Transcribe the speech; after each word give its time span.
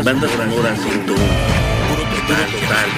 Banda 0.00 0.26
Sonora 0.26 0.74
101. 0.74 1.04
Puro 1.04 2.02
total, 2.02 2.50
total, 2.50 2.88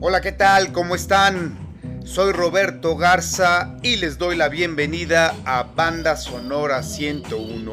Hola, 0.00 0.20
¿qué 0.20 0.32
tal? 0.32 0.72
¿Cómo 0.72 0.94
están? 0.94 1.58
Soy 2.04 2.32
Roberto 2.32 2.96
Garza 2.96 3.76
y 3.82 3.96
les 3.96 4.18
doy 4.18 4.36
la 4.36 4.48
bienvenida 4.48 5.34
a 5.44 5.64
Banda 5.64 6.16
Sonora 6.16 6.82
101, 6.82 7.72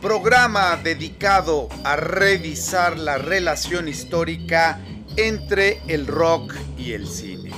programa 0.00 0.76
dedicado 0.76 1.68
a 1.82 1.96
revisar 1.96 2.96
la 2.98 3.18
relación 3.18 3.88
histórica 3.88 4.80
entre 5.16 5.80
el 5.88 6.06
rock 6.06 6.54
y 6.76 6.92
el 6.92 7.08
cine. 7.08 7.50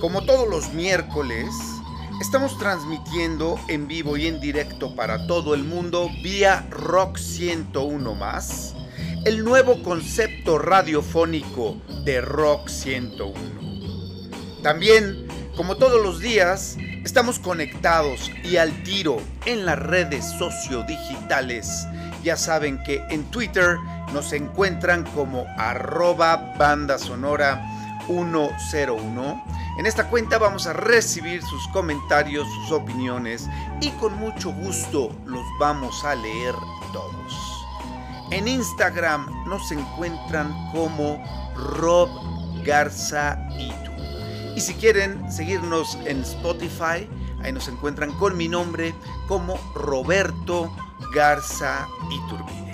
Como 0.00 0.24
todos 0.24 0.48
los 0.48 0.72
miércoles, 0.72 1.48
estamos 2.20 2.58
transmitiendo 2.58 3.60
en 3.68 3.86
vivo 3.86 4.16
y 4.16 4.26
en 4.26 4.40
directo 4.40 4.96
para 4.96 5.26
todo 5.28 5.54
el 5.54 5.62
mundo 5.62 6.10
vía 6.22 6.66
Rock 6.70 7.18
101 7.18 8.14
más, 8.16 8.74
el 9.24 9.44
nuevo 9.44 9.82
concepto 9.84 10.58
radiofónico 10.58 11.76
de 12.04 12.20
Rock 12.22 12.68
101. 12.68 13.34
También, 14.62 15.28
como 15.56 15.76
todos 15.76 16.02
los 16.02 16.20
días, 16.20 16.76
estamos 17.04 17.38
conectados 17.38 18.30
y 18.44 18.56
al 18.56 18.82
tiro 18.82 19.18
en 19.46 19.64
las 19.64 19.78
redes 19.78 20.24
sociodigitales. 20.38 21.86
Ya 22.22 22.36
saben 22.36 22.82
que 22.82 23.02
en 23.10 23.24
Twitter 23.30 23.78
nos 24.12 24.32
encuentran 24.32 25.04
como 25.14 25.46
arroba 25.56 26.54
banda 26.58 26.98
sonora 26.98 27.64
101. 28.06 29.44
En 29.78 29.86
esta 29.86 30.08
cuenta 30.08 30.38
vamos 30.38 30.66
a 30.66 30.72
recibir 30.72 31.42
sus 31.42 31.68
comentarios, 31.68 32.46
sus 32.54 32.72
opiniones 32.72 33.48
y 33.80 33.90
con 33.92 34.14
mucho 34.18 34.52
gusto 34.52 35.14
los 35.24 35.44
vamos 35.60 36.04
a 36.04 36.14
leer 36.14 36.54
todos. 36.92 37.66
En 38.30 38.48
Instagram 38.48 39.28
nos 39.46 39.70
encuentran 39.70 40.52
como 40.72 41.22
Rob 41.54 42.08
Garza 42.64 43.38
Itu. 43.58 43.93
Y 44.54 44.60
si 44.60 44.74
quieren 44.74 45.30
seguirnos 45.32 45.98
en 46.04 46.20
Spotify, 46.22 47.08
ahí 47.42 47.52
nos 47.52 47.68
encuentran 47.68 48.12
con 48.12 48.36
mi 48.36 48.48
nombre 48.48 48.94
como 49.26 49.58
Roberto 49.74 50.74
Garza 51.12 51.88
Iturbide. 52.10 52.64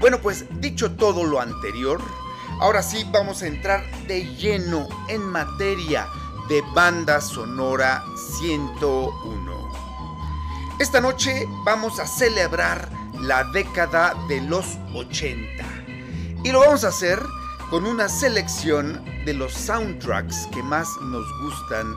Bueno, 0.00 0.20
pues 0.20 0.44
dicho 0.60 0.92
todo 0.92 1.24
lo 1.24 1.40
anterior, 1.40 2.00
ahora 2.60 2.82
sí 2.82 3.06
vamos 3.10 3.42
a 3.42 3.46
entrar 3.46 3.84
de 4.06 4.24
lleno 4.36 4.86
en 5.08 5.22
materia 5.22 6.06
de 6.48 6.62
banda 6.74 7.20
sonora 7.20 8.04
101. 8.38 9.68
Esta 10.78 11.00
noche 11.00 11.46
vamos 11.64 11.98
a 11.98 12.06
celebrar 12.06 12.88
la 13.14 13.44
década 13.44 14.14
de 14.28 14.40
los 14.42 14.78
80 14.94 15.64
y 16.44 16.52
lo 16.52 16.60
vamos 16.60 16.84
a 16.84 16.88
hacer 16.88 17.20
con 17.70 17.84
una 17.84 18.08
selección 18.08 19.04
de 19.28 19.34
los 19.34 19.52
soundtracks 19.52 20.46
que 20.54 20.62
más 20.62 20.88
nos 21.02 21.26
gustan 21.42 21.94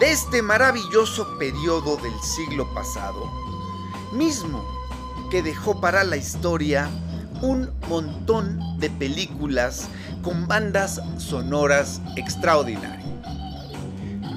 de 0.00 0.10
este 0.10 0.42
maravilloso 0.42 1.38
periodo 1.38 1.96
del 1.98 2.12
siglo 2.20 2.74
pasado, 2.74 3.30
mismo 4.12 4.64
que 5.30 5.44
dejó 5.44 5.80
para 5.80 6.02
la 6.02 6.16
historia 6.16 6.90
un 7.40 7.70
montón 7.88 8.58
de 8.80 8.90
películas 8.90 9.86
con 10.24 10.48
bandas 10.48 11.00
sonoras 11.18 12.00
extraordinarias. 12.16 13.06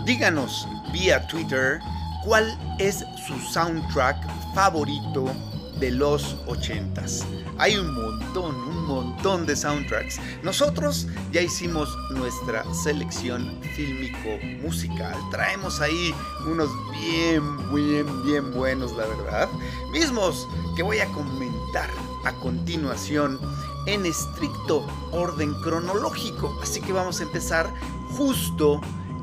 Díganos 0.05 0.67
vía 0.93 1.25
Twitter 1.25 1.79
cuál 2.23 2.45
es 2.77 3.03
su 3.25 3.39
soundtrack 3.53 4.17
favorito 4.53 5.31
de 5.79 5.89
los 5.89 6.37
80s. 6.45 7.25
Hay 7.57 7.75
un 7.75 7.91
montón, 7.91 8.55
montón 8.85 9.45
de 9.45 9.55
soundtracks. 9.55 10.19
Nosotros 10.43 11.07
ya 11.31 11.41
hicimos 11.41 11.95
nuestra 12.11 12.65
selección 12.73 13.59
fílmico-musical. 13.75 15.15
Traemos 15.31 15.79
ahí 15.81 16.13
unos 16.47 16.69
bien, 16.91 17.43
bien, 17.73 18.23
bien 18.23 18.53
buenos, 18.53 18.91
la 18.93 19.05
verdad. 19.05 19.49
Mismos 19.91 20.47
que 20.75 20.83
voy 20.83 20.99
a 20.99 21.07
comentar 21.07 21.89
a 22.25 22.33
continuación 22.33 23.39
en 23.87 24.05
estricto 24.05 24.85
orden 25.11 25.55
cronológico. 25.61 26.55
Así 26.61 26.81
que 26.81 26.93
vamos 26.93 27.19
a 27.19 27.23
empezar 27.23 27.73
justo 28.17 28.79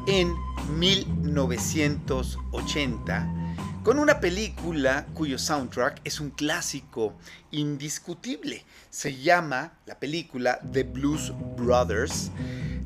en 0.06 0.34
1980 0.78 3.41
con 3.82 3.98
una 3.98 4.20
película 4.20 5.06
cuyo 5.12 5.38
soundtrack 5.38 6.00
es 6.04 6.20
un 6.20 6.30
clásico 6.30 7.14
indiscutible. 7.50 8.64
Se 8.90 9.16
llama 9.16 9.72
la 9.86 9.98
película 9.98 10.60
The 10.72 10.84
Blues 10.84 11.32
Brothers. 11.56 12.30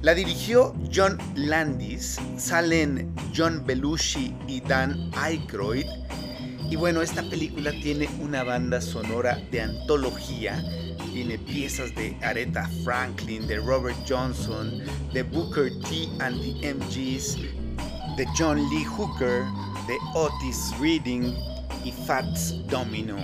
La 0.00 0.14
dirigió 0.14 0.74
John 0.94 1.18
Landis, 1.34 2.18
salen 2.38 3.14
John 3.34 3.64
Belushi 3.66 4.34
y 4.46 4.60
Dan 4.60 5.10
Aykroyd. 5.16 5.86
Y 6.70 6.76
bueno, 6.76 7.02
esta 7.02 7.22
película 7.28 7.72
tiene 7.72 8.08
una 8.20 8.42
banda 8.42 8.80
sonora 8.80 9.38
de 9.50 9.60
antología. 9.60 10.62
Tiene 11.12 11.38
piezas 11.38 11.94
de 11.94 12.16
Aretha 12.22 12.68
Franklin, 12.84 13.46
de 13.46 13.58
Robert 13.58 13.96
Johnson, 14.08 14.82
de 15.12 15.22
Booker 15.22 15.70
T 15.80 16.08
and 16.20 16.40
the 16.40 16.74
MGs, 16.74 17.36
de 18.16 18.26
John 18.36 18.58
Lee 18.70 18.84
Hooker, 18.84 19.44
de 19.86 19.98
Otis 20.14 20.74
Reading 20.80 21.34
y 21.84 21.92
Fats 21.92 22.66
Domino, 22.66 23.16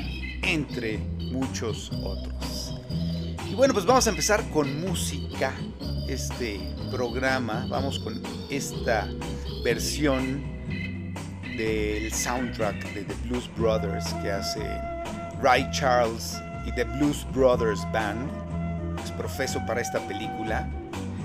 entre 0.42 0.98
muchos 1.32 1.90
otros. 2.02 2.74
Y 3.50 3.54
bueno, 3.54 3.74
pues 3.74 3.84
vamos 3.84 4.06
a 4.06 4.10
empezar 4.10 4.48
con 4.50 4.80
música, 4.80 5.52
este 6.08 6.60
programa, 6.90 7.66
vamos 7.68 7.98
con 7.98 8.22
esta 8.50 9.08
versión 9.64 10.42
del 11.56 12.12
soundtrack 12.12 12.94
de 12.94 13.04
The 13.04 13.14
Blues 13.26 13.50
Brothers 13.56 14.12
que 14.22 14.30
hace 14.30 14.60
Ray 15.42 15.68
Charles 15.70 16.40
y 16.66 16.72
The 16.72 16.84
Blues 16.84 17.26
Brothers 17.32 17.82
Band. 17.92 18.30
Es 19.02 19.10
profeso 19.10 19.60
para 19.66 19.80
esta 19.80 19.98
película. 20.06 20.68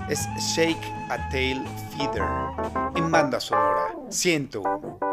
Es 0.08 0.26
Shake 0.54 0.84
a 1.10 1.28
Tail 1.30 1.62
Feeder 1.96 2.24
en 2.96 3.10
banda 3.10 3.38
sonora 3.40 3.94
101. 4.08 5.07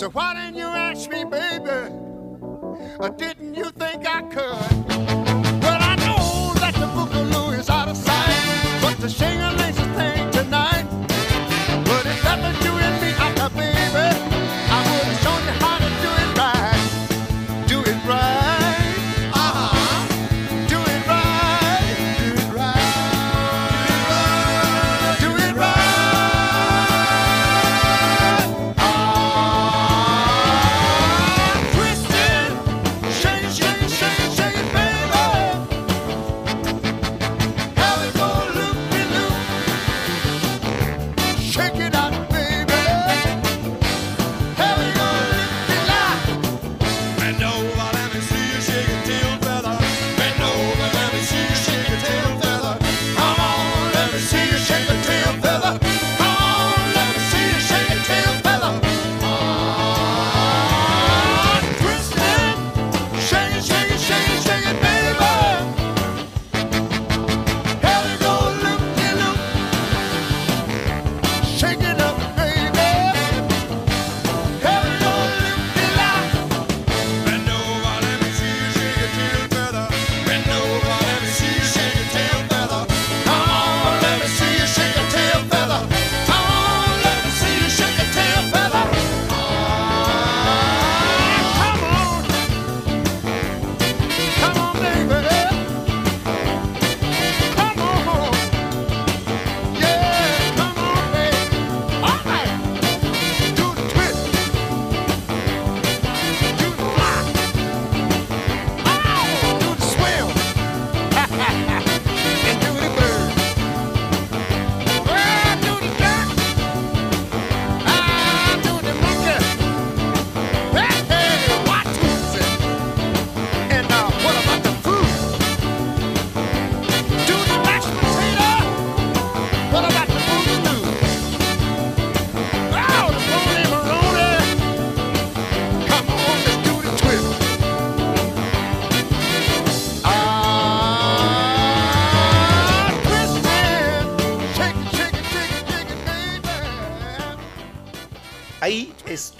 So 0.00 0.08
why 0.08 0.32
didn't 0.32 0.56
you 0.56 0.64
ask 0.64 1.10
me, 1.10 1.24
baby? 1.24 1.92
Or 3.00 3.10
didn't 3.18 3.54
you 3.54 3.64
think 3.64 4.08
I 4.08 4.22
could? 4.22 4.86
Well, 5.62 5.78
I 5.78 5.94
know 5.96 6.54
that 6.54 6.72
the 6.72 6.86
boogaloo 6.86 7.58
is 7.58 7.68
out 7.68 7.86
of 7.86 7.98
sight, 7.98 8.78
but 8.80 8.96
the 8.98 9.10
shingling 9.10 9.79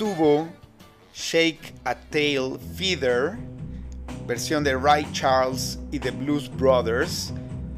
estuvo 0.00 0.48
Shake 1.12 1.74
a 1.84 1.94
Tail 1.94 2.58
Feeder, 2.74 3.36
versión 4.26 4.64
de 4.64 4.74
Ray 4.74 5.06
Charles 5.12 5.78
y 5.92 5.98
The 5.98 6.10
Blues 6.10 6.50
Brothers. 6.50 7.34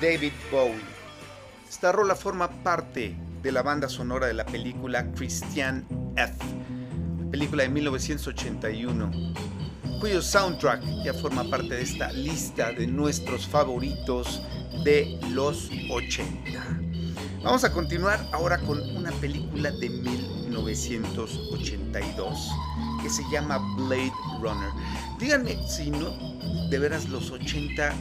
David 0.00 0.32
Bowie. 0.50 0.80
Esta 1.68 1.92
rola 1.92 2.14
forma 2.14 2.48
parte 2.62 3.14
de 3.42 3.52
la 3.52 3.60
banda 3.62 3.86
sonora 3.88 4.26
de 4.26 4.32
la 4.34 4.46
película 4.46 5.12
Christian 5.12 5.86
F., 6.16 6.32
película 7.30 7.64
de 7.64 7.68
1981, 7.68 9.10
cuyo 10.00 10.22
soundtrack 10.22 10.82
ya 11.04 11.12
forma 11.14 11.44
parte 11.44 11.74
de 11.74 11.82
esta 11.82 12.10
lista 12.12 12.72
de 12.72 12.86
nuestros 12.86 13.46
favoritos 13.46 14.42
de 14.84 15.18
los 15.30 15.70
80. 15.90 16.80
Vamos 17.42 17.64
a 17.64 17.72
continuar 17.72 18.26
ahora 18.32 18.58
con 18.58 18.80
una 18.96 19.10
película 19.12 19.70
de 19.70 19.90
1982 19.90 22.50
que 23.02 23.10
se 23.10 23.22
llama 23.30 23.58
Blade 23.76 24.12
Runner. 24.40 24.70
Díganme 25.18 25.58
si 25.68 25.90
no, 25.90 26.16
de 26.70 26.78
veras 26.78 27.06
los 27.08 27.30
80 27.30 27.92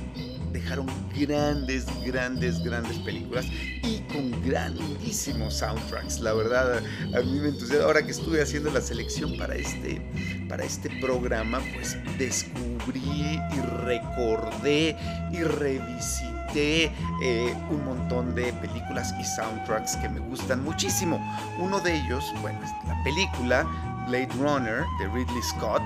dejaron 0.53 0.87
grandes, 1.17 1.85
grandes, 2.05 2.63
grandes 2.63 2.97
películas 2.99 3.45
y 3.83 3.99
con 4.13 4.31
grandísimos 4.43 5.55
soundtracks. 5.55 6.19
La 6.19 6.33
verdad, 6.33 6.77
a 6.77 7.21
mí 7.21 7.39
me 7.39 7.49
entusiasma. 7.49 7.85
Ahora 7.85 8.05
que 8.05 8.11
estuve 8.11 8.41
haciendo 8.41 8.71
la 8.71 8.79
selección 8.79 9.35
para 9.37 9.55
este, 9.55 10.01
para 10.47 10.63
este 10.63 10.89
programa, 11.01 11.59
pues 11.73 11.97
descubrí 12.17 13.39
y 13.51 13.61
recordé 13.83 14.95
y 15.31 15.43
revisité 15.43 16.91
eh, 17.23 17.55
un 17.71 17.83
montón 17.83 18.35
de 18.35 18.53
películas 18.53 19.13
y 19.19 19.23
soundtracks 19.23 19.97
que 19.97 20.07
me 20.07 20.19
gustan 20.19 20.63
muchísimo. 20.63 21.19
Uno 21.59 21.79
de 21.79 21.95
ellos, 21.95 22.23
bueno, 22.41 22.59
la 22.87 23.03
película 23.03 23.65
Blade 24.07 24.29
Runner 24.39 24.83
de 24.99 25.07
Ridley 25.07 25.41
Scott. 25.41 25.81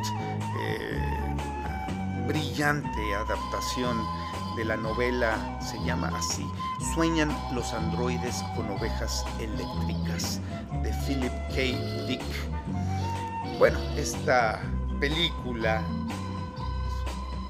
Eh, 0.61 1.17
brillante 2.27 3.15
adaptación 3.15 4.05
de 4.57 4.65
la 4.65 4.75
novela, 4.75 5.59
se 5.61 5.81
llama 5.85 6.11
así, 6.17 6.45
Sueñan 6.93 7.29
los 7.53 7.71
androides 7.73 8.43
con 8.55 8.69
ovejas 8.71 9.23
eléctricas, 9.39 10.41
de 10.83 10.91
Philip 11.05 11.31
K. 11.49 12.05
Dick. 12.07 12.21
Bueno, 13.59 13.77
esta 13.95 14.59
película, 14.99 15.83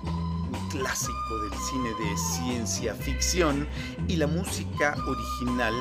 un 0.04 0.70
clásico 0.70 1.40
del 1.44 1.60
cine 1.60 1.90
de 1.90 2.18
ciencia 2.18 2.94
ficción, 2.94 3.68
y 4.08 4.18
la 4.18 4.28
música 4.28 4.96
original 5.08 5.74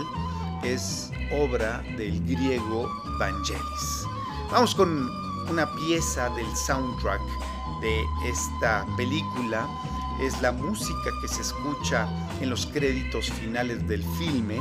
es 0.62 1.10
obra 1.32 1.82
del 1.96 2.24
griego 2.24 2.88
Vangelis. 3.18 4.06
Vamos 4.50 4.74
con 4.74 5.10
una 5.50 5.66
pieza 5.74 6.30
del 6.30 6.56
soundtrack 6.56 7.20
de 7.80 8.04
esta 8.24 8.86
película 8.96 9.68
es 10.20 10.40
la 10.40 10.52
música 10.52 11.10
que 11.20 11.28
se 11.28 11.42
escucha 11.42 12.08
en 12.40 12.50
los 12.50 12.66
créditos 12.66 13.30
finales 13.32 13.86
del 13.86 14.02
filme 14.18 14.58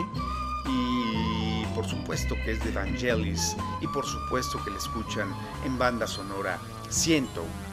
y 0.68 1.66
por 1.74 1.86
supuesto 1.88 2.36
que 2.44 2.52
es 2.52 2.64
de 2.64 2.72
Vangelis 2.72 3.56
y 3.82 3.88
por 3.88 4.06
supuesto 4.06 4.64
que 4.64 4.72
la 4.72 4.78
escuchan 4.78 5.28
en 5.66 5.78
banda 5.78 6.08
sonora 6.08 6.60
101. 6.90 7.66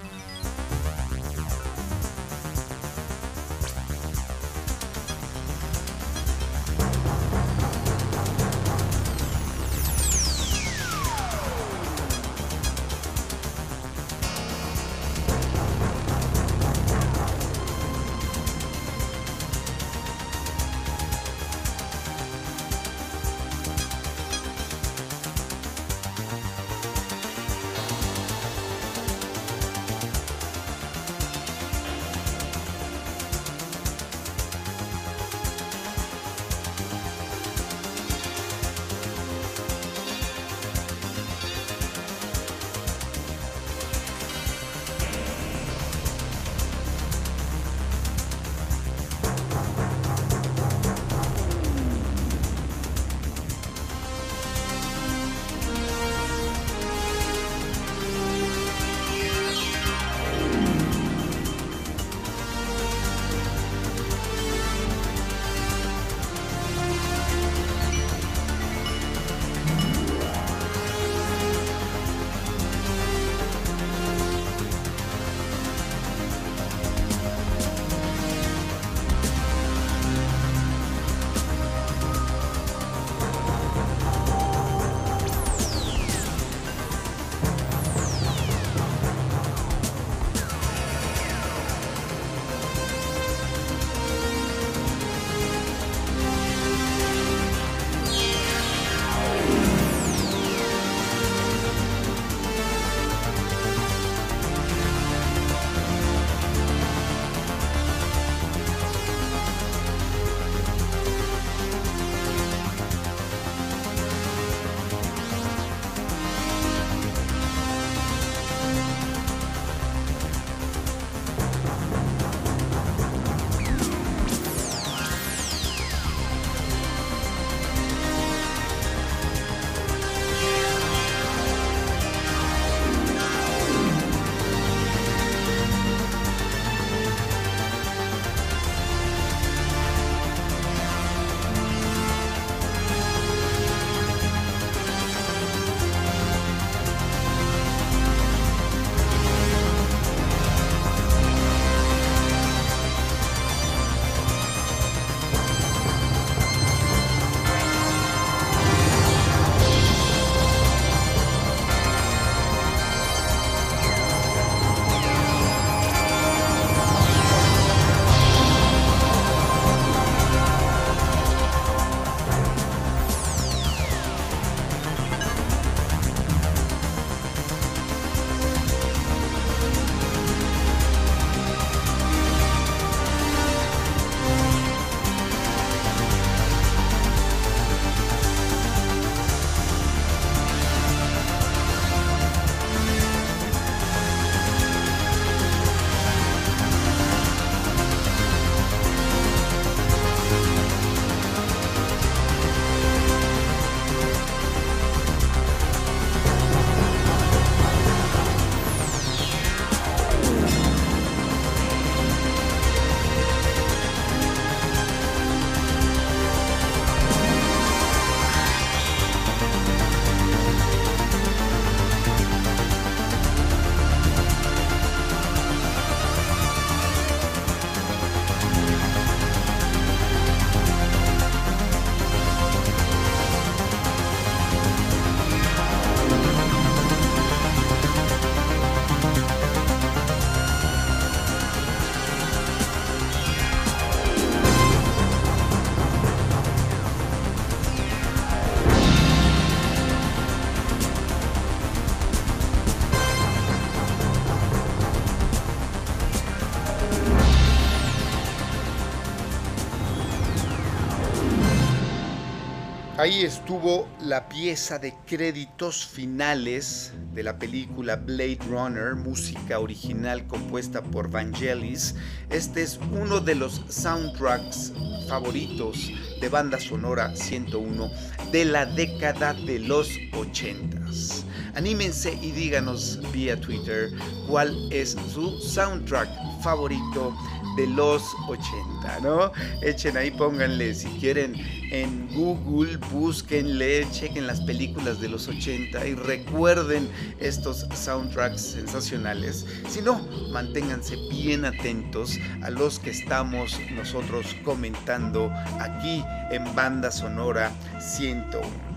Ahí 263.02 263.24
estuvo 263.24 263.88
la 264.00 264.28
pieza 264.28 264.78
de 264.78 264.94
créditos 265.08 265.84
finales 265.84 266.92
de 267.12 267.24
la 267.24 267.36
película 267.36 267.96
Blade 267.96 268.38
Runner, 268.48 268.94
música 268.94 269.58
original 269.58 270.24
compuesta 270.28 270.84
por 270.84 271.10
Vangelis. 271.10 271.96
Este 272.30 272.62
es 272.62 272.78
uno 272.92 273.18
de 273.18 273.34
los 273.34 273.60
soundtracks 273.68 274.72
favoritos 275.08 275.90
de 276.20 276.28
banda 276.28 276.60
sonora 276.60 277.16
101 277.16 277.90
de 278.30 278.44
la 278.44 278.66
década 278.66 279.34
de 279.34 279.58
los 279.58 279.88
80s. 280.12 281.24
Anímense 281.56 282.16
y 282.22 282.30
díganos 282.30 283.00
vía 283.10 283.36
Twitter 283.40 283.90
cuál 284.28 284.56
es 284.70 284.96
su 285.12 285.40
soundtrack 285.40 286.08
favorito 286.40 287.12
de 287.56 287.66
los 287.66 288.02
80, 288.28 289.00
¿no? 289.00 289.32
Echen 289.62 289.96
ahí, 289.96 290.10
pónganle 290.10 290.74
si 290.74 290.88
quieren 290.98 291.34
en 291.70 292.08
Google, 292.14 292.76
búsquenle, 292.90 293.86
chequen 293.90 294.26
las 294.26 294.40
películas 294.42 295.00
de 295.00 295.08
los 295.08 295.28
80 295.28 295.86
y 295.86 295.94
recuerden 295.94 296.88
estos 297.20 297.66
soundtracks 297.74 298.40
sensacionales. 298.40 299.46
Si 299.68 299.80
no, 299.80 300.00
manténganse 300.30 300.96
bien 301.10 301.44
atentos 301.44 302.18
a 302.42 302.50
los 302.50 302.78
que 302.78 302.90
estamos 302.90 303.58
nosotros 303.74 304.36
comentando 304.44 305.32
aquí 305.60 306.04
en 306.30 306.54
Banda 306.54 306.90
Sonora 306.90 307.52
101. 307.80 308.72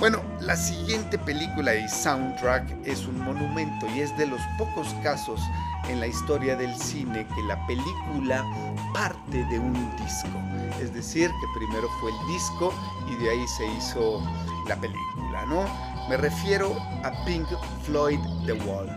Bueno, 0.00 0.22
la 0.40 0.54
siguiente 0.54 1.18
película 1.18 1.74
y 1.74 1.88
soundtrack 1.88 2.86
es 2.86 3.04
un 3.06 3.18
monumento 3.18 3.86
y 3.96 4.00
es 4.00 4.16
de 4.16 4.26
los 4.26 4.40
pocos 4.56 4.94
casos 5.02 5.40
en 5.88 6.00
la 6.00 6.06
historia 6.06 6.56
del 6.56 6.74
cine 6.74 7.26
que 7.34 7.42
la 7.42 7.66
película 7.66 8.44
parte 8.92 9.44
de 9.44 9.58
un 9.58 9.74
disco. 9.96 10.38
Es 10.80 10.92
decir, 10.92 11.30
que 11.30 11.58
primero 11.58 11.88
fue 12.00 12.10
el 12.10 12.26
disco 12.28 12.72
y 13.10 13.16
de 13.22 13.30
ahí 13.30 13.48
se 13.48 13.66
hizo 13.66 14.22
la 14.66 14.76
película, 14.76 15.46
¿no? 15.46 15.64
Me 16.08 16.16
refiero 16.16 16.76
a 17.04 17.12
Pink 17.24 17.46
Floyd 17.84 18.20
The 18.46 18.52
Wall 18.52 18.88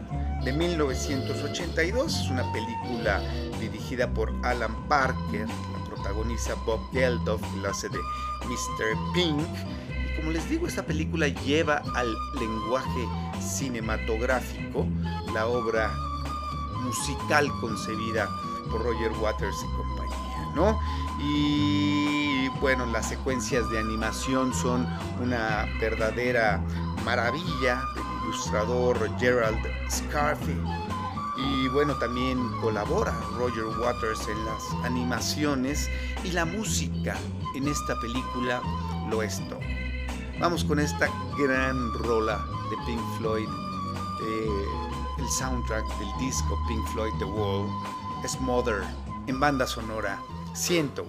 de 0.43 0.53
1982. 0.53 2.19
Es 2.19 2.29
una 2.29 2.51
película 2.51 3.21
dirigida 3.59 4.07
por 4.13 4.33
Alan 4.43 4.75
Parker, 4.87 5.47
la 5.47 5.85
protagoniza 5.85 6.55
Bob 6.65 6.79
Geldof, 6.91 7.41
que 7.41 7.67
hace 7.67 7.89
de 7.89 7.99
Mr. 8.47 9.13
Pink 9.13 9.39
como 10.21 10.31
les 10.33 10.47
digo, 10.49 10.67
esta 10.67 10.85
película 10.85 11.27
lleva 11.29 11.81
al 11.95 12.13
lenguaje 12.39 13.07
cinematográfico 13.39 14.85
la 15.33 15.47
obra 15.47 15.91
musical 16.81 17.51
concebida 17.59 18.29
por 18.69 18.83
Roger 18.83 19.11
Waters 19.19 19.57
y 19.63 19.75
compañía, 19.75 20.51
¿no? 20.55 20.79
Y 21.19 22.49
bueno, 22.59 22.85
las 22.85 23.09
secuencias 23.09 23.69
de 23.69 23.79
animación 23.79 24.53
son 24.53 24.87
una 25.21 25.67
verdadera 25.79 26.63
maravilla 27.05 27.83
del 27.95 28.03
ilustrador 28.23 29.09
Gerald 29.19 29.59
Scarfe. 29.89 30.55
Y 31.37 31.67
bueno, 31.69 31.95
también 31.95 32.37
colabora 32.61 33.13
Roger 33.37 33.65
Waters 33.79 34.27
en 34.27 34.45
las 34.45 34.85
animaciones 34.85 35.89
y 36.23 36.31
la 36.31 36.45
música 36.45 37.15
en 37.55 37.67
esta 37.67 37.99
película 37.99 38.61
lo 39.09 39.23
es 39.23 39.39
todo. 39.49 39.59
Vamos 40.39 40.63
con 40.63 40.79
esta 40.79 41.07
gran 41.37 41.93
rola 41.93 42.45
de 42.69 42.77
Pink 42.85 43.01
Floyd, 43.17 43.49
el 45.21 45.29
soundtrack 45.29 45.85
del 45.99 46.11
disco 46.19 46.57
Pink 46.67 46.85
Floyd 46.89 47.13
The 47.19 47.25
Wall, 47.25 47.69
Smother, 48.27 48.83
en 49.27 49.39
banda 49.39 49.67
sonora 49.67 50.19
101. 50.55 51.07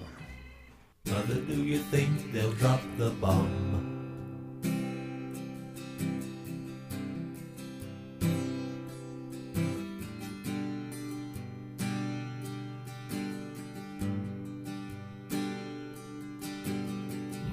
Mother, 1.05 1.41
do 1.41 1.55
you 1.55 1.79
think 1.91 2.31
they'll 2.31 2.53
drop 2.53 2.79
the 2.97 3.09
bomb? 3.19 3.81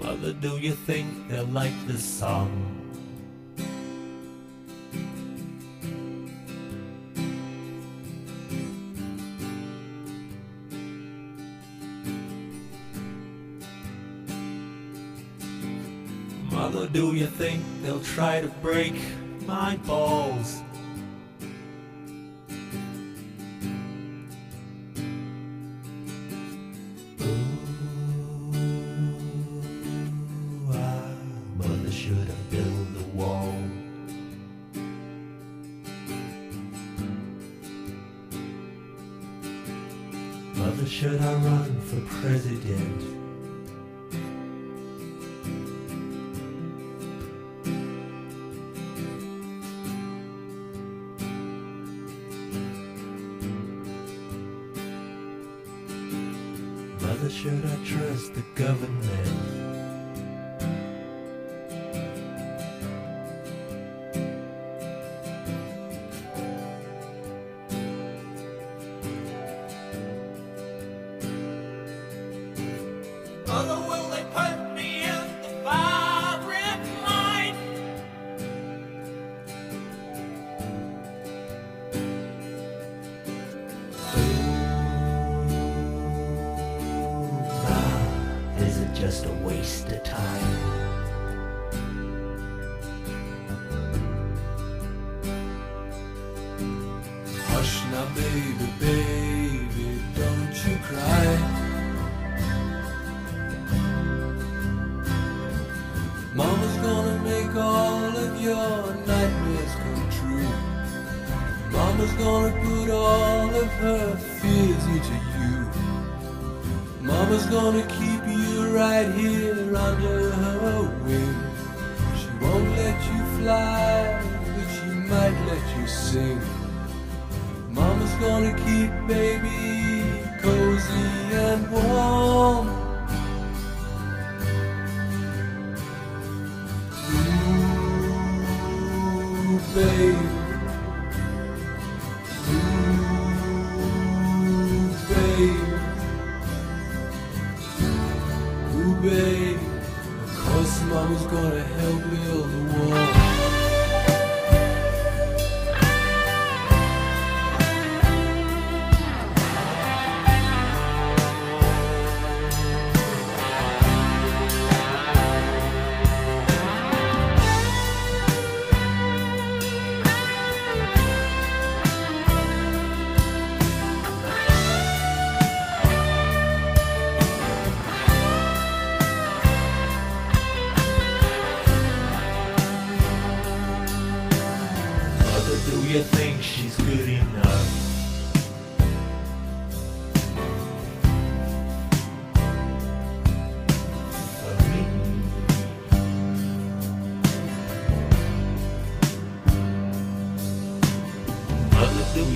Mother, 0.02 0.32
do 0.34 0.58
you 0.58 0.72
think 0.72 1.28
they'll 1.28 1.44
like 1.46 1.74
this 1.86 2.04
song? 2.04 2.79
Think 17.40 17.64
they'll 17.80 18.02
try 18.02 18.38
to 18.38 18.48
break 18.60 18.92
my 19.46 19.74
balls? 19.86 20.60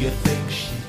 You 0.04 0.10
think 0.10 0.50
she's 0.50 0.83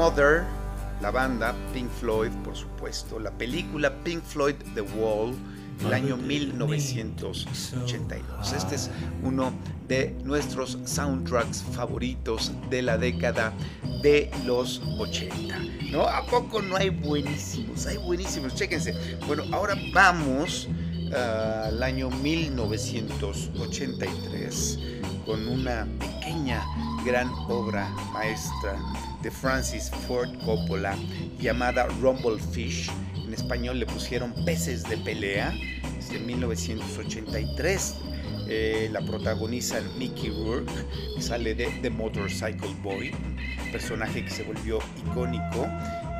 Mother, 0.00 0.44
la 1.02 1.10
banda 1.10 1.54
Pink 1.74 1.90
Floyd, 1.90 2.30
por 2.42 2.56
supuesto, 2.56 3.18
la 3.18 3.30
película 3.32 3.92
Pink 4.02 4.24
Floyd 4.24 4.54
The 4.74 4.80
Wall, 4.80 5.34
el 5.84 5.92
año 5.92 6.16
1982. 6.16 8.52
Este 8.54 8.76
es 8.76 8.90
uno 9.22 9.52
de 9.88 10.16
nuestros 10.24 10.78
soundtracks 10.86 11.62
favoritos 11.74 12.50
de 12.70 12.80
la 12.80 12.96
década 12.96 13.52
de 14.02 14.30
los 14.46 14.80
80. 14.98 15.58
¿No? 15.90 16.08
¿A 16.08 16.24
poco 16.24 16.62
no 16.62 16.76
hay 16.76 16.88
buenísimos? 16.88 17.84
Hay 17.84 17.98
buenísimos, 17.98 18.54
chéquense. 18.54 19.18
Bueno, 19.26 19.42
ahora 19.52 19.74
vamos 19.92 20.66
ah, 21.14 21.64
al 21.66 21.82
año 21.82 22.08
1983 22.08 24.78
con 25.26 25.46
una 25.46 25.86
pequeña 25.98 26.64
gran 27.04 27.28
obra 27.50 27.90
maestra 28.14 28.78
de 29.22 29.30
Francis 29.30 29.90
Ford 30.06 30.30
Coppola 30.44 30.96
llamada 31.38 31.86
Rumblefish. 32.00 32.90
En 33.24 33.34
español 33.34 33.78
le 33.78 33.86
pusieron 33.86 34.32
Peces 34.44 34.82
de 34.84 34.96
Pelea. 34.98 35.54
Es 35.98 36.10
de 36.10 36.18
1983. 36.18 37.94
Eh, 38.48 38.88
la 38.90 39.00
protagoniza 39.00 39.80
Mickey 39.96 40.30
Rourke, 40.30 40.72
que 41.14 41.22
sale 41.22 41.54
de 41.54 41.66
The 41.82 41.90
Motorcycle 41.90 42.74
Boy, 42.82 43.12
personaje 43.70 44.24
que 44.24 44.30
se 44.30 44.42
volvió 44.42 44.80
icónico. 45.06 45.68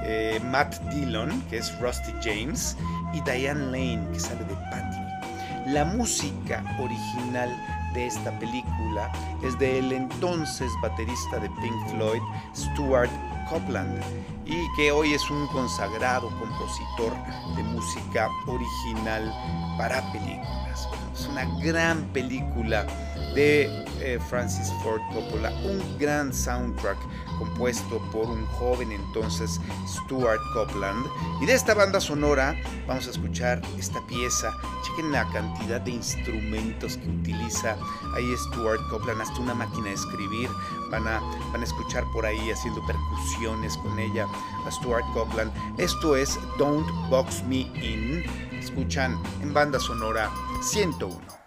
Eh, 0.05 0.41
Matt 0.45 0.81
Dillon, 0.93 1.43
que 1.51 1.59
es 1.59 1.77
Rusty 1.81 2.13
James, 2.23 2.77
y 3.13 3.21
Diane 3.23 3.65
Lane, 3.67 4.07
que 4.13 4.21
sale 4.21 4.45
de 4.45 4.55
Patty. 4.55 5.73
La 5.73 5.85
música 5.85 6.65
original 6.79 7.51
de 7.95 8.07
esta 8.07 8.37
película 8.39 9.11
es 9.43 9.59
del 9.59 9.93
entonces 9.93 10.71
baterista 10.83 11.39
de 11.39 11.49
Pink 11.49 11.89
Floyd, 11.91 12.21
Stuart 12.55 13.11
Copeland, 13.49 14.01
y 14.45 14.57
que 14.77 14.93
hoy 14.93 15.15
es 15.15 15.31
un 15.31 15.47
consagrado 15.49 16.29
compositor 16.39 17.13
de 17.57 17.63
música 17.63 18.29
original 18.47 19.33
para 19.79 20.01
películas. 20.13 20.89
Es 21.15 21.27
una 21.27 21.45
gran 21.61 22.03
película 22.13 22.87
de 23.35 23.85
eh, 24.01 24.19
Francis 24.29 24.73
Ford 24.83 25.01
Coppola, 25.13 25.51
un 25.51 25.99
gran 25.99 26.33
soundtrack 26.33 26.99
compuesto 27.41 27.99
por 28.13 28.27
un 28.27 28.47
joven 28.47 28.93
entonces 28.93 29.61
Stuart 29.89 30.41
Copeland. 30.53 31.07
Y 31.41 31.47
de 31.47 31.55
esta 31.55 31.75
banda 31.75 32.01
sonora 32.01 32.55
vamos 32.87 33.07
a 33.07 33.11
escuchar 33.11 33.63
esta 33.79 34.07
pieza. 34.07 34.53
Chequen 34.85 35.11
la 35.11 35.27
cantidad 35.31 35.81
de 35.81 35.93
instrumentos 35.93 36.99
que 36.99 37.09
utiliza 37.09 37.77
ahí 38.15 38.37
Stuart 38.37 38.81
Copeland, 38.91 39.23
hasta 39.23 39.41
una 39.41 39.55
máquina 39.55 39.87
de 39.87 39.95
escribir. 39.95 40.51
Van 40.91 41.09
a, 41.09 41.21
van 41.53 41.63
a 41.63 41.65
escuchar 41.65 42.05
por 42.13 42.27
ahí 42.27 42.51
haciendo 42.51 42.85
percusiones 42.87 43.77
con 43.79 43.99
ella 43.99 44.27
a 44.67 44.71
Stuart 44.71 45.05
Copeland. 45.15 45.51
Esto 45.79 46.17
es 46.17 46.39
Don't 46.59 46.89
Box 47.09 47.43
Me 47.45 47.61
In. 47.83 48.23
Escuchan 48.53 49.19
en 49.41 49.55
banda 49.55 49.81
sonora 49.81 50.31
101. 50.63 51.40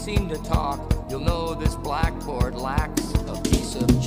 Seem 0.00 0.30
to 0.30 0.38
talk, 0.38 0.80
you'll 1.10 1.20
know 1.20 1.52
this 1.52 1.74
blackboard 1.74 2.54
lacks 2.54 3.12
a 3.28 3.38
piece 3.42 3.74
of 3.74 4.00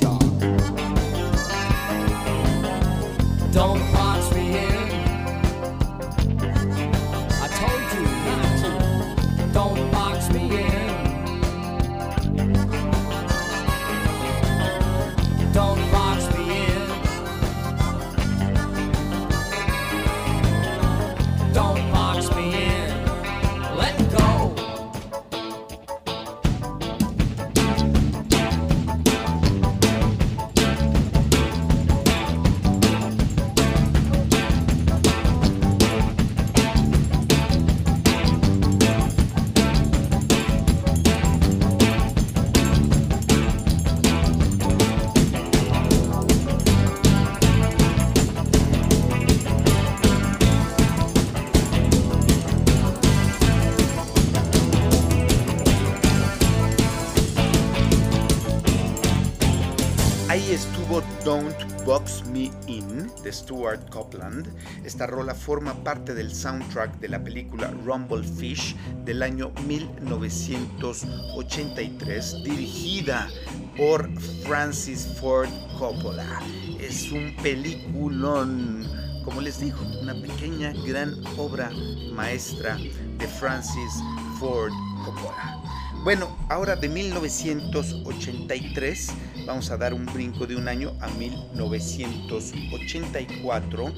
Box 61.94 62.26
Me 62.26 62.50
In 62.66 63.12
de 63.22 63.30
Stuart 63.32 63.88
Copeland. 63.92 64.48
Esta 64.84 65.06
rola 65.06 65.36
forma 65.36 65.76
parte 65.84 66.16
del 66.16 66.34
soundtrack 66.34 67.00
de 67.00 67.08
la 67.08 67.24
película 67.24 67.72
Rumble 67.86 68.24
Fish 68.24 68.76
del 69.06 69.22
año 69.22 69.52
1983, 69.68 72.44
dirigida 72.44 73.30
por 73.78 74.10
Francis 74.44 75.08
Ford 75.22 75.52
Coppola. 75.78 76.42
Es 76.80 77.12
un 77.12 77.36
peliculón, 77.44 78.88
como 79.24 79.42
les 79.42 79.60
digo, 79.60 79.78
una 80.02 80.16
pequeña 80.16 80.74
gran 80.88 81.14
obra 81.38 81.70
maestra 82.12 82.76
de 82.76 83.28
Francis 83.28 83.94
Ford 84.40 84.74
Coppola. 85.06 85.63
Bueno, 86.04 86.38
ahora 86.50 86.76
de 86.76 86.90
1983 86.90 89.14
vamos 89.48 89.72
a 89.72 89.78
dar 89.78 89.94
un 89.94 90.06
brinco 90.08 90.46
de 90.46 90.58
un 90.58 90.68
año 90.68 90.92
a 91.00 91.08
1984 91.08 93.94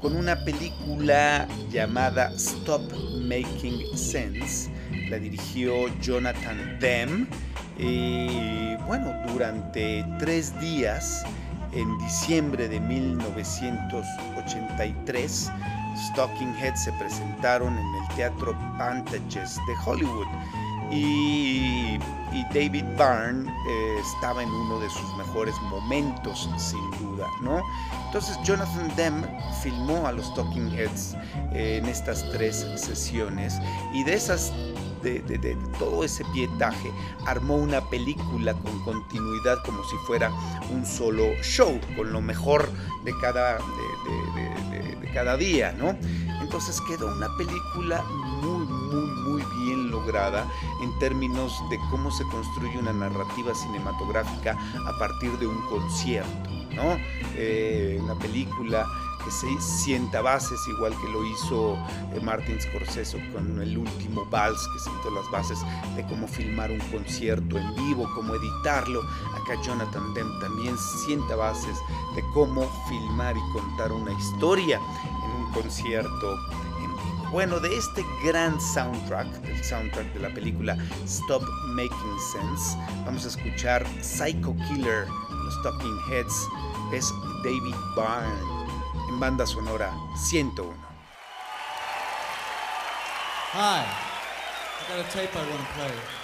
con 0.00 0.16
una 0.16 0.42
película 0.42 1.46
llamada 1.70 2.32
Stop 2.36 2.90
Making 3.20 3.94
Sense. 3.94 4.70
La 5.10 5.18
dirigió 5.18 5.88
Jonathan 6.00 6.78
Demme. 6.80 7.26
Y 7.78 8.76
bueno, 8.86 9.12
durante 9.30 10.02
tres 10.18 10.58
días, 10.60 11.26
en 11.72 11.98
diciembre 11.98 12.68
de 12.68 12.80
1983, 12.80 15.52
Stocking 16.08 16.56
Heads 16.56 16.84
se 16.84 16.92
presentaron 16.92 17.76
en 17.76 17.94
el 17.96 18.08
Teatro 18.16 18.56
Pantages 18.78 19.56
de 19.66 19.74
Hollywood 19.84 20.26
y, 20.90 21.98
y 22.32 22.44
David 22.52 22.84
Byrne 22.96 23.50
eh, 23.68 24.00
estaba 24.00 24.42
en 24.42 24.48
uno 24.48 24.80
de 24.80 24.90
sus 24.90 25.16
mejores 25.16 25.54
momentos, 25.62 26.48
sin 26.56 26.90
duda, 26.98 27.26
¿no? 27.42 27.62
Entonces 28.06 28.38
Jonathan 28.44 28.90
Demme 28.96 29.26
filmó 29.62 30.06
a 30.06 30.12
los 30.12 30.34
Talking 30.34 30.72
Heads 30.72 31.16
eh, 31.52 31.80
en 31.82 31.86
estas 31.86 32.28
tres 32.32 32.66
sesiones 32.76 33.58
y 33.92 34.04
de 34.04 34.14
esas 34.14 34.52
de, 35.02 35.20
de, 35.20 35.38
de, 35.38 35.56
todo 35.78 36.04
ese 36.04 36.24
pietaje, 36.26 36.92
armó 37.26 37.56
una 37.56 37.80
película 37.88 38.54
con 38.54 38.84
continuidad 38.84 39.58
como 39.64 39.82
si 39.84 39.96
fuera 40.06 40.30
un 40.70 40.84
solo 40.84 41.24
show, 41.42 41.80
con 41.96 42.12
lo 42.12 42.20
mejor 42.20 42.68
de 43.04 43.12
cada, 43.20 43.54
de, 43.56 45.10
cada 45.14 45.36
día, 45.36 45.72
¿no? 45.72 45.96
Entonces 46.40 46.80
quedó 46.86 47.12
una 47.14 47.28
película 47.36 48.02
muy, 48.42 48.66
muy, 48.90 49.06
muy 49.22 49.42
bien 49.64 49.90
lograda 49.90 50.46
en 50.82 50.98
términos 50.98 51.62
de 51.70 51.78
cómo 51.90 52.10
se 52.10 52.24
construye 52.24 52.78
una 52.78 52.92
narrativa 52.92 53.54
cinematográfica 53.54 54.56
a 54.86 54.98
partir 54.98 55.30
de 55.38 55.46
un 55.46 55.60
concierto, 55.68 56.50
¿no? 56.74 56.96
Eh, 57.36 57.98
una 58.02 58.14
película 58.14 58.86
que 59.24 59.30
se 59.30 59.60
sienta 59.60 60.22
bases, 60.22 60.66
igual 60.68 60.94
que 61.00 61.08
lo 61.08 61.24
hizo 61.24 61.74
eh, 62.12 62.20
Martin 62.22 62.60
Scorsese 62.60 63.18
con 63.32 63.60
el 63.60 63.76
último 63.76 64.24
Vals, 64.26 64.66
que 64.72 64.78
sentó 64.78 65.10
las 65.10 65.30
bases 65.30 65.58
de 65.96 66.04
cómo 66.06 66.26
filmar 66.26 66.70
un 66.70 66.80
concierto 66.90 67.58
en 67.58 67.74
vivo, 67.74 68.08
cómo 68.14 68.34
editarlo. 68.34 69.02
Acá 69.34 69.60
Jonathan 69.62 70.14
Demme 70.14 70.40
también 70.40 70.76
sienta 71.04 71.36
bases 71.36 71.78
de 72.14 72.22
cómo 72.32 72.62
filmar 72.88 73.36
y 73.36 73.52
contar 73.52 73.92
una 73.92 74.12
historia 74.12 74.80
en 75.24 75.44
un 75.44 75.52
concierto. 75.52 76.36
Bueno, 77.30 77.60
de 77.60 77.76
este 77.76 78.04
gran 78.24 78.60
soundtrack, 78.60 79.28
el 79.44 79.64
soundtrack 79.64 80.12
de 80.14 80.18
la 80.20 80.34
película 80.34 80.76
Stop 81.04 81.44
Making 81.68 82.18
Sense, 82.32 82.76
vamos 83.04 83.24
a 83.24 83.28
escuchar 83.28 83.86
Psycho 84.02 84.56
Killer, 84.66 85.06
los 85.06 85.62
Talking 85.62 85.96
Heads, 86.10 86.48
es 86.92 87.08
David 87.44 87.76
Byrne 87.94 88.66
en 89.08 89.20
banda 89.20 89.46
sonora 89.46 89.92
101. 90.16 90.74
Hi, 93.52 93.84
I 93.84 94.96
got 94.96 94.98
a 94.98 95.08
tape 95.12 95.32
I 95.36 95.48
want 95.48 95.60
to 95.60 95.72
play. 95.74 96.19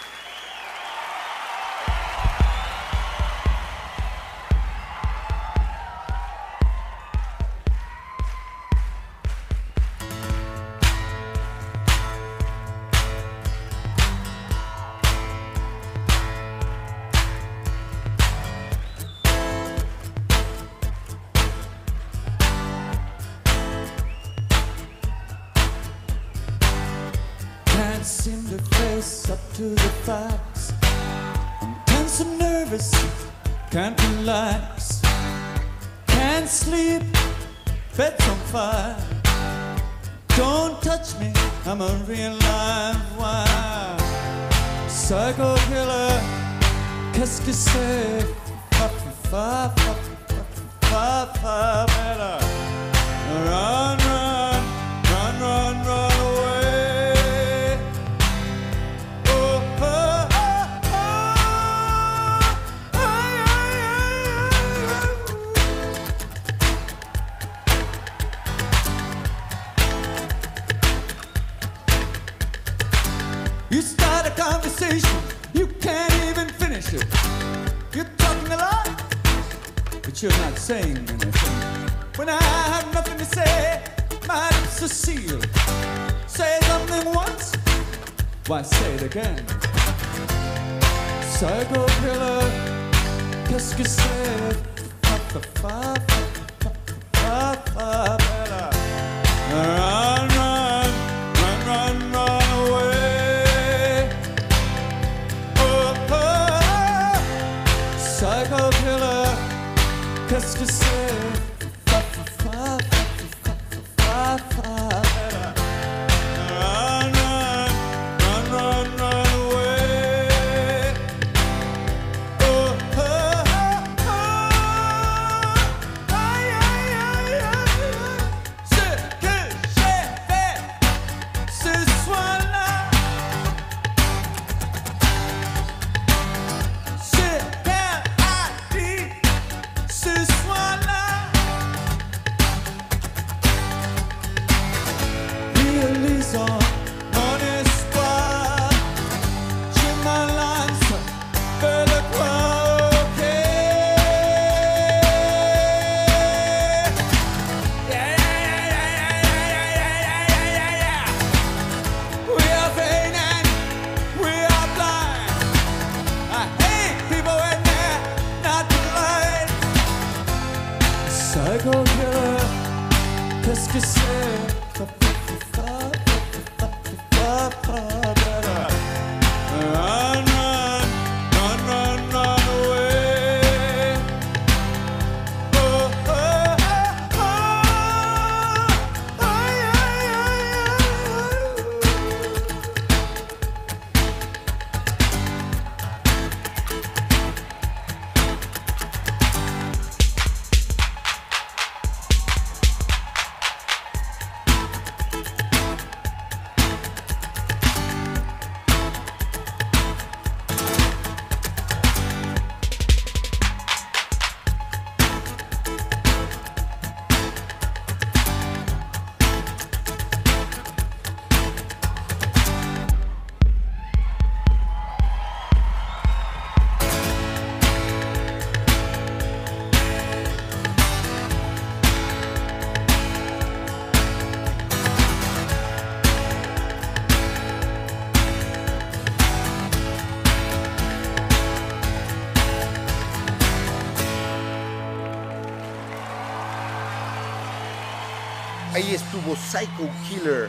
Psycho 249.35 249.91
Killer 250.09 250.49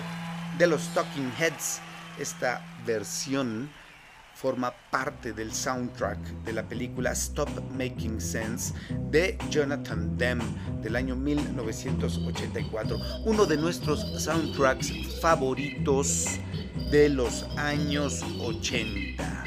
de 0.58 0.68
los 0.68 0.94
Talking 0.94 1.32
Heads. 1.40 1.80
Esta 2.20 2.62
versión 2.86 3.70
forma 4.36 4.72
parte 4.92 5.34
del 5.34 5.52
soundtrack 5.52 6.20
de 6.44 6.54
la 6.54 6.62
película 6.62 7.12
Stop 7.14 7.50
Making 7.72 8.22
Sense 8.22 8.74
de 9.10 9.36
Jonathan 9.50 10.16
Demme 10.16 10.44
del 10.84 10.96
año 10.96 11.16
1984. 11.16 13.00
Uno 13.26 13.46
de 13.48 13.58
nuestros 13.58 14.02
soundtracks 14.22 14.92
favoritos 15.22 16.28
de 16.92 17.10
los 17.10 17.44
años 17.58 18.24
80. 18.40 19.44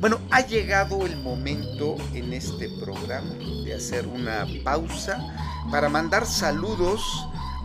Bueno, 0.00 0.18
ha 0.30 0.40
llegado 0.40 1.06
el 1.06 1.16
momento 1.18 1.96
en 2.12 2.32
este 2.32 2.68
programa 2.80 3.34
de 3.64 3.74
hacer 3.74 4.06
una 4.08 4.44
pausa 4.64 5.18
para 5.70 5.88
mandar 5.88 6.26
saludos 6.26 7.00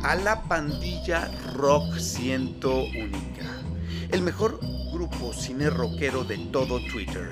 a 0.04 0.16
la 0.16 0.42
pandilla 0.44 1.30
Rock 1.54 1.98
Ciento 1.98 2.84
Única, 2.86 3.62
el 4.10 4.22
mejor 4.22 4.60
grupo 4.92 5.32
cine 5.34 5.70
rockero 5.70 6.24
de 6.24 6.38
todo 6.52 6.80
Twitter. 6.92 7.32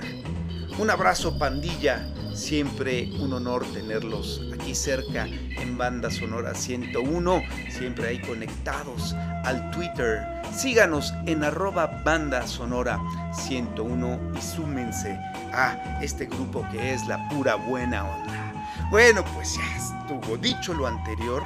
Un 0.78 0.90
abrazo 0.90 1.38
pandilla, 1.38 2.08
siempre 2.34 3.10
un 3.20 3.34
honor 3.34 3.66
tenerlos 3.74 4.42
aquí 4.54 4.76
cerca 4.76 5.26
en 5.26 5.78
Banda 5.78 6.12
Sonora 6.12 6.54
101, 6.54 7.42
siempre 7.70 8.08
ahí 8.08 8.22
conectados 8.22 9.14
al 9.44 9.72
Twitter. 9.72 10.22
Síganos 10.56 11.14
en 11.26 11.44
arroba 11.44 12.02
Banda 12.06 12.46
Sonora 12.48 13.00
101 13.34 14.34
y 14.38 14.42
súmense 14.42 15.20
a 15.54 16.00
este 16.02 16.28
grupo 16.28 16.66
que 16.72 16.94
es 16.94 17.08
la 17.08 17.28
pura 17.30 17.56
buena 17.56 18.06
onda. 18.06 18.49
Bueno, 18.90 19.24
pues 19.36 19.56
ya 19.56 19.78
estuvo 19.78 20.36
dicho 20.38 20.74
lo 20.74 20.88
anterior. 20.88 21.44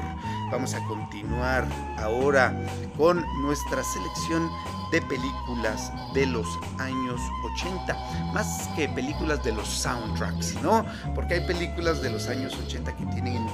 Vamos 0.49 0.73
a 0.73 0.83
continuar 0.85 1.67
ahora 1.97 2.55
con 2.95 3.25
nuestra 3.41 3.83
selección 3.83 4.49
de 4.91 5.01
películas 5.01 5.91
de 6.13 6.25
los 6.25 6.47
años 6.79 7.19
80, 7.53 8.31
más 8.31 8.69
que 8.77 8.87
películas 8.87 9.43
de 9.43 9.51
los 9.51 9.67
soundtracks, 9.67 10.61
¿no? 10.61 10.85
Porque 11.15 11.33
hay 11.33 11.47
películas 11.47 12.01
de 12.01 12.11
los 12.11 12.29
años 12.29 12.55
80 12.65 12.95
que 12.95 13.05
tienen, 13.07 13.45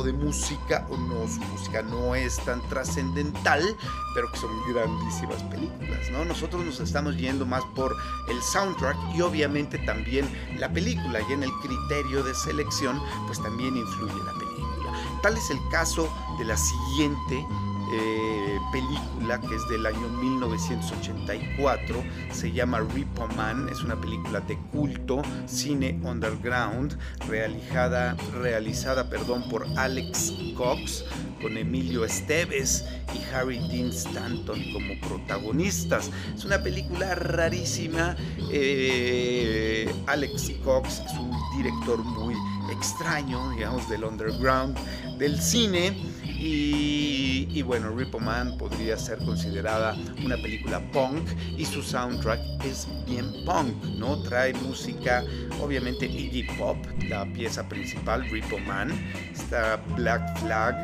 de 0.00 0.14
música, 0.14 0.86
o 0.88 0.96
no, 0.96 1.28
su 1.28 1.40
música 1.52 1.82
no 1.82 2.14
es 2.14 2.38
tan 2.44 2.62
trascendental, 2.68 3.76
pero 4.14 4.32
que 4.32 4.38
son 4.38 4.50
grandísimas 4.72 5.42
películas, 5.44 6.10
¿no? 6.10 6.24
Nosotros 6.24 6.64
nos 6.64 6.80
estamos 6.80 7.16
yendo 7.18 7.44
más 7.44 7.62
por 7.74 7.94
el 8.28 8.40
soundtrack 8.42 8.96
y 9.14 9.20
obviamente 9.20 9.78
también 9.78 10.26
la 10.58 10.72
película, 10.72 11.20
y 11.28 11.32
en 11.32 11.42
el 11.42 11.52
criterio 11.62 12.22
de 12.22 12.34
selección, 12.34 13.00
pues 13.26 13.42
también 13.42 13.76
influye 13.76 14.24
la 14.24 14.32
película. 14.32 14.92
Tal 15.22 15.36
es 15.36 15.50
el 15.50 15.58
caso 15.70 16.12
de 16.38 16.46
la 16.46 16.56
siguiente 16.56 17.46
eh, 17.92 18.58
película 18.72 19.40
que 19.40 19.54
es 19.54 19.68
del 19.68 19.86
año 19.86 20.08
1984, 20.08 22.02
se 22.32 22.50
llama 22.50 22.80
Repo 22.80 23.28
Man, 23.36 23.68
es 23.70 23.82
una 23.82 24.00
película 24.00 24.40
de 24.40 24.56
culto, 24.72 25.22
cine 25.46 26.00
underground, 26.02 26.98
realizada, 27.28 28.16
realizada 28.40 29.08
perdón, 29.08 29.44
por 29.48 29.66
Alex 29.76 30.32
Cox, 30.56 31.04
con 31.40 31.56
Emilio 31.56 32.04
Esteves 32.04 32.84
y 33.14 33.34
Harry 33.34 33.58
Dean 33.68 33.90
Stanton 33.90 34.60
como 34.72 34.98
protagonistas. 35.00 36.10
Es 36.34 36.44
una 36.44 36.62
película 36.62 37.14
rarísima. 37.14 38.16
Eh, 38.50 39.92
Alex 40.06 40.52
Cox 40.64 41.02
es 41.04 41.12
un 41.18 41.32
director 41.56 41.98
muy 41.98 42.34
extraño, 42.70 43.50
digamos, 43.50 43.88
del 43.88 44.04
underground 44.04 44.76
del 45.18 45.40
cine 45.40 45.92
y, 46.24 47.21
bueno, 47.62 47.90
Ripple 47.90 48.20
Man 48.20 48.56
podría 48.58 48.96
ser 48.96 49.18
considerada 49.18 49.96
una 50.24 50.36
película 50.36 50.80
punk 50.92 51.26
y 51.56 51.64
su 51.64 51.82
soundtrack 51.82 52.40
es 52.64 52.88
bien 53.06 53.26
punk, 53.44 53.74
¿no? 53.98 54.20
Trae 54.22 54.54
música, 54.54 55.24
obviamente 55.60 56.06
Iggy 56.06 56.44
Pop, 56.58 56.76
la 57.08 57.24
pieza 57.32 57.68
principal, 57.68 58.28
Ripple 58.30 58.60
Man, 58.66 58.90
está 59.32 59.76
Black 59.96 60.38
Flag, 60.40 60.74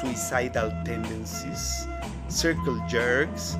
Suicidal 0.00 0.82
Tendencies, 0.84 1.86
Circle 2.28 2.80
Jerks 2.88 3.56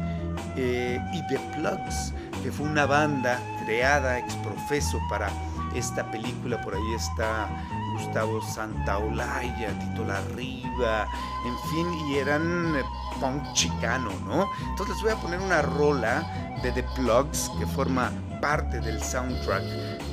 eh, 0.57 0.99
y 1.13 1.27
The 1.29 1.39
Plugs, 1.57 2.13
que 2.43 2.51
fue 2.51 2.67
una 2.67 2.87
banda 2.87 3.41
creada 3.65 4.19
ex 4.19 4.35
profeso 4.37 4.99
para 5.09 5.31
esta 5.75 6.11
película, 6.11 6.61
por 6.61 6.75
ahí 6.75 6.95
está 6.95 7.49
Gustavo 7.93 8.41
Santaolalla, 8.43 9.79
Tito 9.79 10.05
Larriba, 10.05 11.09
en 11.45 11.59
fin, 11.71 11.93
y 12.09 12.17
eran 12.17 12.75
eh, 12.77 12.83
punk 13.21 13.53
chicano, 13.53 14.11
¿no? 14.27 14.49
Entonces 14.71 14.97
les 14.97 15.03
voy 15.03 15.13
a 15.13 15.17
poner 15.17 15.41
una 15.41 15.63
rola 15.63 16.23
de 16.63 16.73
The 16.73 16.85
Plugs 16.95 17.51
que 17.59 17.67
forma 17.67 18.11
parte 18.41 18.81
del 18.81 19.03
soundtrack 19.03 19.63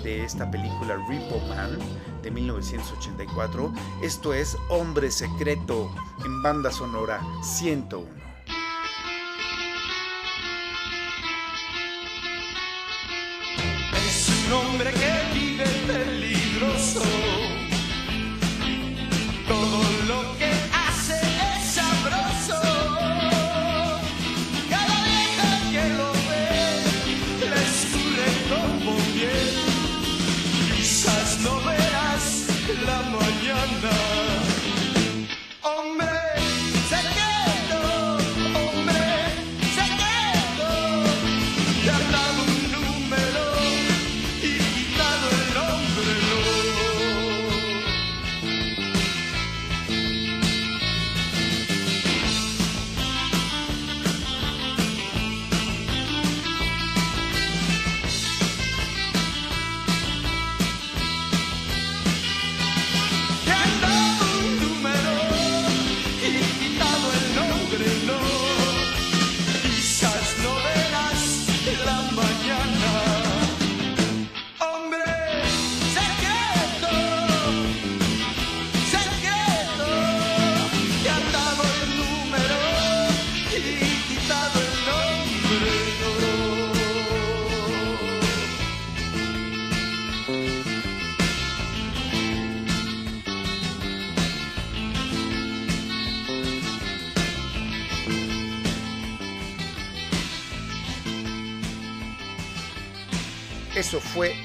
de 0.03 0.23
esta 0.23 0.49
película 0.49 0.95
Repo 1.09 1.39
Man 1.47 1.77
de 2.21 2.31
1984. 2.31 3.73
Esto 4.01 4.33
es 4.33 4.57
Hombre 4.69 5.11
Secreto 5.11 5.91
en 6.23 6.41
banda 6.43 6.71
sonora 6.71 7.21
101. 7.41 8.07
Es 13.95 14.29
un 14.47 14.53
hombre 14.53 14.91
que 14.93 15.08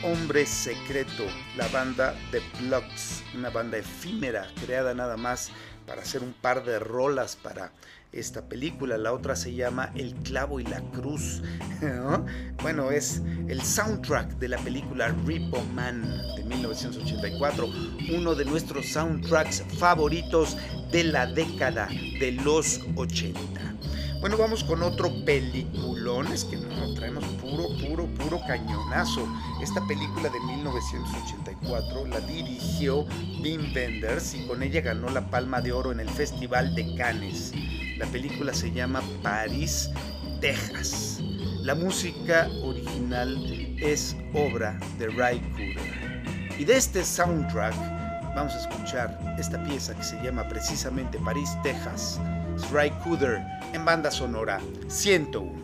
Hombre 0.04 0.44
Secreto, 0.44 1.24
la 1.56 1.66
banda 1.68 2.14
de 2.30 2.42
Plugs, 2.58 3.24
una 3.34 3.48
banda 3.48 3.78
efímera 3.78 4.46
creada 4.62 4.92
nada 4.92 5.16
más 5.16 5.50
para 5.86 6.02
hacer 6.02 6.22
un 6.22 6.34
par 6.34 6.62
de 6.62 6.78
rolas 6.78 7.36
para 7.36 7.72
esta 8.12 8.42
película. 8.42 8.98
La 8.98 9.14
otra 9.14 9.34
se 9.34 9.54
llama 9.54 9.92
El 9.94 10.14
clavo 10.16 10.60
y 10.60 10.64
la 10.64 10.82
cruz. 10.90 11.42
¿no? 11.80 12.26
Bueno, 12.62 12.90
es 12.90 13.22
el 13.48 13.62
soundtrack 13.62 14.38
de 14.38 14.48
la 14.48 14.58
película 14.58 15.08
Repo 15.24 15.62
Man 15.74 16.02
de 16.36 16.44
1984, 16.44 17.66
uno 18.14 18.34
de 18.34 18.44
nuestros 18.44 18.86
soundtracks 18.92 19.64
favoritos 19.78 20.58
de 20.92 21.04
la 21.04 21.26
década 21.26 21.88
de 22.20 22.32
los 22.44 22.80
80. 22.96 23.73
Bueno, 24.20 24.36
vamos 24.38 24.64
con 24.64 24.82
otro 24.82 25.12
peliculón. 25.24 26.32
Es 26.32 26.44
que 26.44 26.56
no, 26.56 26.94
traemos 26.94 27.24
puro, 27.40 27.68
puro, 27.78 28.06
puro 28.06 28.40
cañonazo. 28.46 29.28
Esta 29.62 29.86
película 29.86 30.28
de 30.30 30.40
1984 30.40 32.06
la 32.06 32.20
dirigió 32.20 33.06
Wim 33.42 33.74
Wenders 33.74 34.34
y 34.34 34.46
con 34.46 34.62
ella 34.62 34.80
ganó 34.80 35.10
la 35.10 35.30
Palma 35.30 35.60
de 35.60 35.72
Oro 35.72 35.92
en 35.92 36.00
el 36.00 36.08
Festival 36.08 36.74
de 36.74 36.94
Cannes. 36.96 37.52
La 37.98 38.06
película 38.06 38.52
se 38.54 38.72
llama 38.72 39.02
París, 39.22 39.90
Texas. 40.40 41.20
La 41.62 41.74
música 41.74 42.48
original 42.62 43.36
es 43.78 44.16
obra 44.32 44.78
de 44.98 45.08
Ray 45.08 45.40
Cooder. 45.52 46.24
Y 46.58 46.64
de 46.64 46.76
este 46.76 47.04
soundtrack 47.04 47.74
vamos 48.34 48.52
a 48.54 48.60
escuchar 48.60 49.36
esta 49.38 49.62
pieza 49.64 49.94
que 49.94 50.02
se 50.02 50.20
llama 50.22 50.46
precisamente 50.48 51.18
París, 51.18 51.50
Texas. 51.62 52.20
Ray 52.72 52.90
Cooder 53.02 53.44
en 53.72 53.84
banda 53.84 54.10
sonora 54.10 54.60
101. 54.88 55.63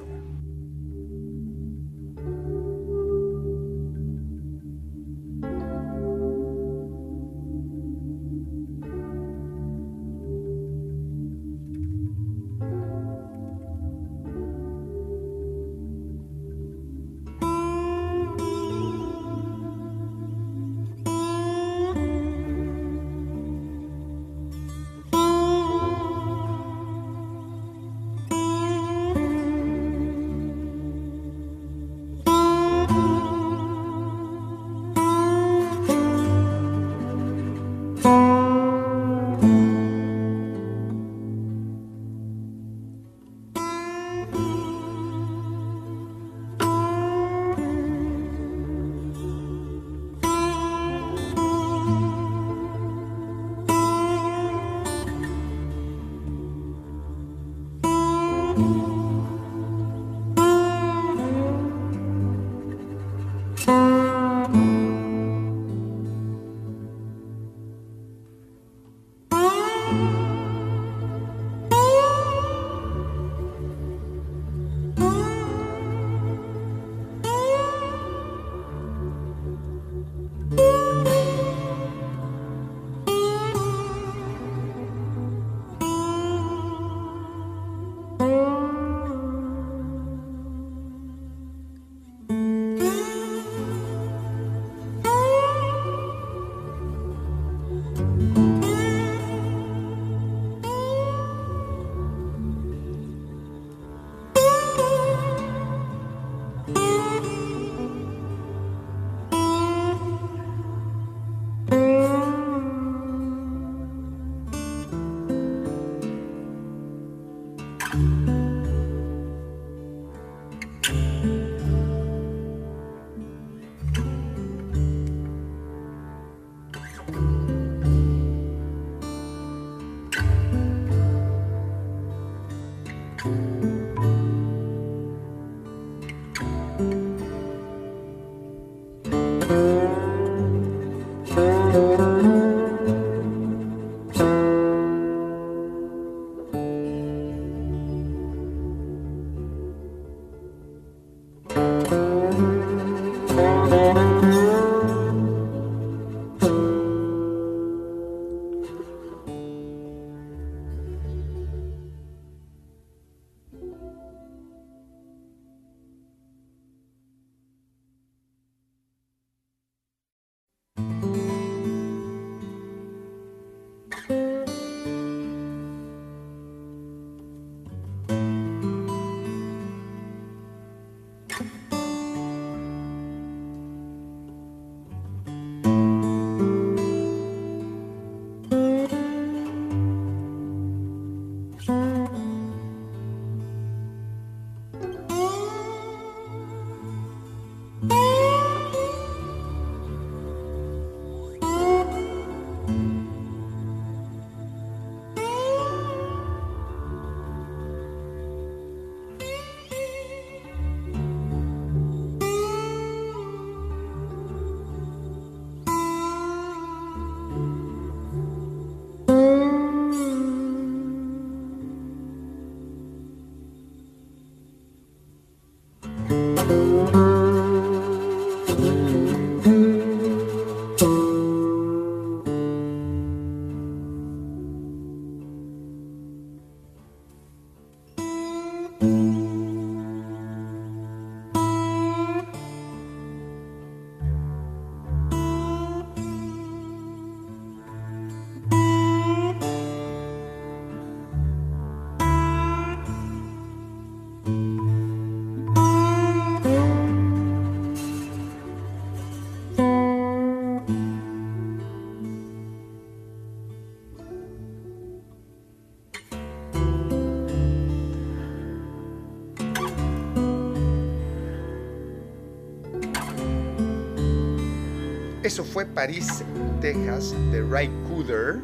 Eso 275.31 275.45
fue 275.45 275.65
París, 275.65 276.25
Texas, 276.61 277.15
de 277.31 277.41
Ray 277.41 277.71
Cooder. 277.87 278.41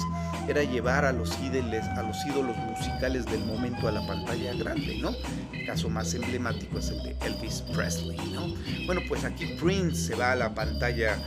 era 0.47 0.61
llevar 0.61 1.05
a 1.05 1.11
los 1.11 1.35
ídolos, 1.39 1.83
a 1.97 2.03
los 2.03 2.23
ídolos 2.23 2.55
musicales 2.55 3.25
del 3.25 3.43
momento 3.45 3.87
a 3.87 3.93
la 3.93 4.05
pantalla 4.05 4.53
grande, 4.53 4.99
¿no? 5.01 5.09
El 5.53 5.65
caso 5.65 5.89
más 5.89 6.13
emblemático 6.13 6.77
es 6.77 6.89
el 6.89 7.01
de 7.01 7.15
Elvis 7.25 7.63
Presley, 7.73 8.19
¿no? 8.31 8.53
Bueno, 8.85 9.01
pues 9.07 9.25
aquí 9.25 9.55
Prince 9.59 9.95
se 9.95 10.15
va 10.15 10.33
a 10.33 10.35
la 10.35 10.53
pantalla 10.53 11.17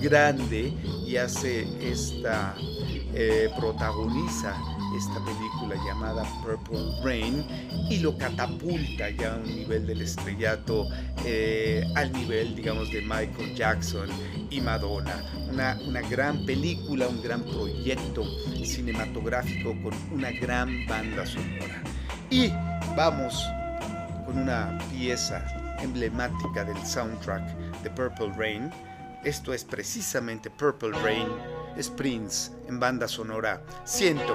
grande 0.00 0.72
y 1.04 1.16
hace 1.16 1.66
esta 1.90 2.54
eh, 3.14 3.50
protagoniza 3.58 4.54
esta 4.96 5.20
película 5.24 5.76
llamada 5.84 6.24
Purple 6.42 7.02
Rain 7.02 7.44
y 7.90 7.98
lo 7.98 8.16
catapulta 8.16 9.10
ya 9.10 9.34
a 9.34 9.36
un 9.36 9.44
nivel 9.44 9.86
del 9.86 10.02
estrellato 10.02 10.88
eh, 11.24 11.84
al 11.94 12.12
nivel, 12.12 12.54
digamos, 12.54 12.90
de 12.90 13.00
Michael 13.02 13.54
Jackson 13.54 14.08
y 14.50 14.60
Madonna. 14.60 15.22
Una, 15.50 15.78
una 15.86 16.00
gran 16.02 16.44
película, 16.46 17.08
un 17.08 17.22
gran 17.22 17.42
proyecto 17.42 18.24
cinematográfico 18.64 19.74
con 19.82 19.94
una 20.12 20.30
gran 20.30 20.86
banda 20.86 21.26
sonora. 21.26 21.82
Y 22.30 22.50
vamos 22.96 23.44
con 24.26 24.38
una 24.38 24.78
pieza 24.90 25.44
emblemática 25.80 26.64
del 26.64 26.78
soundtrack 26.84 27.82
de 27.82 27.90
Purple 27.90 28.32
Rain. 28.36 28.70
Esto 29.24 29.52
es 29.54 29.64
precisamente 29.64 30.50
Purple 30.50 30.92
Rain 31.02 31.28
es 31.76 31.90
Prince 31.90 32.52
en 32.68 32.80
banda 32.80 33.08
sonora. 33.08 33.62
Siento. 33.84 34.34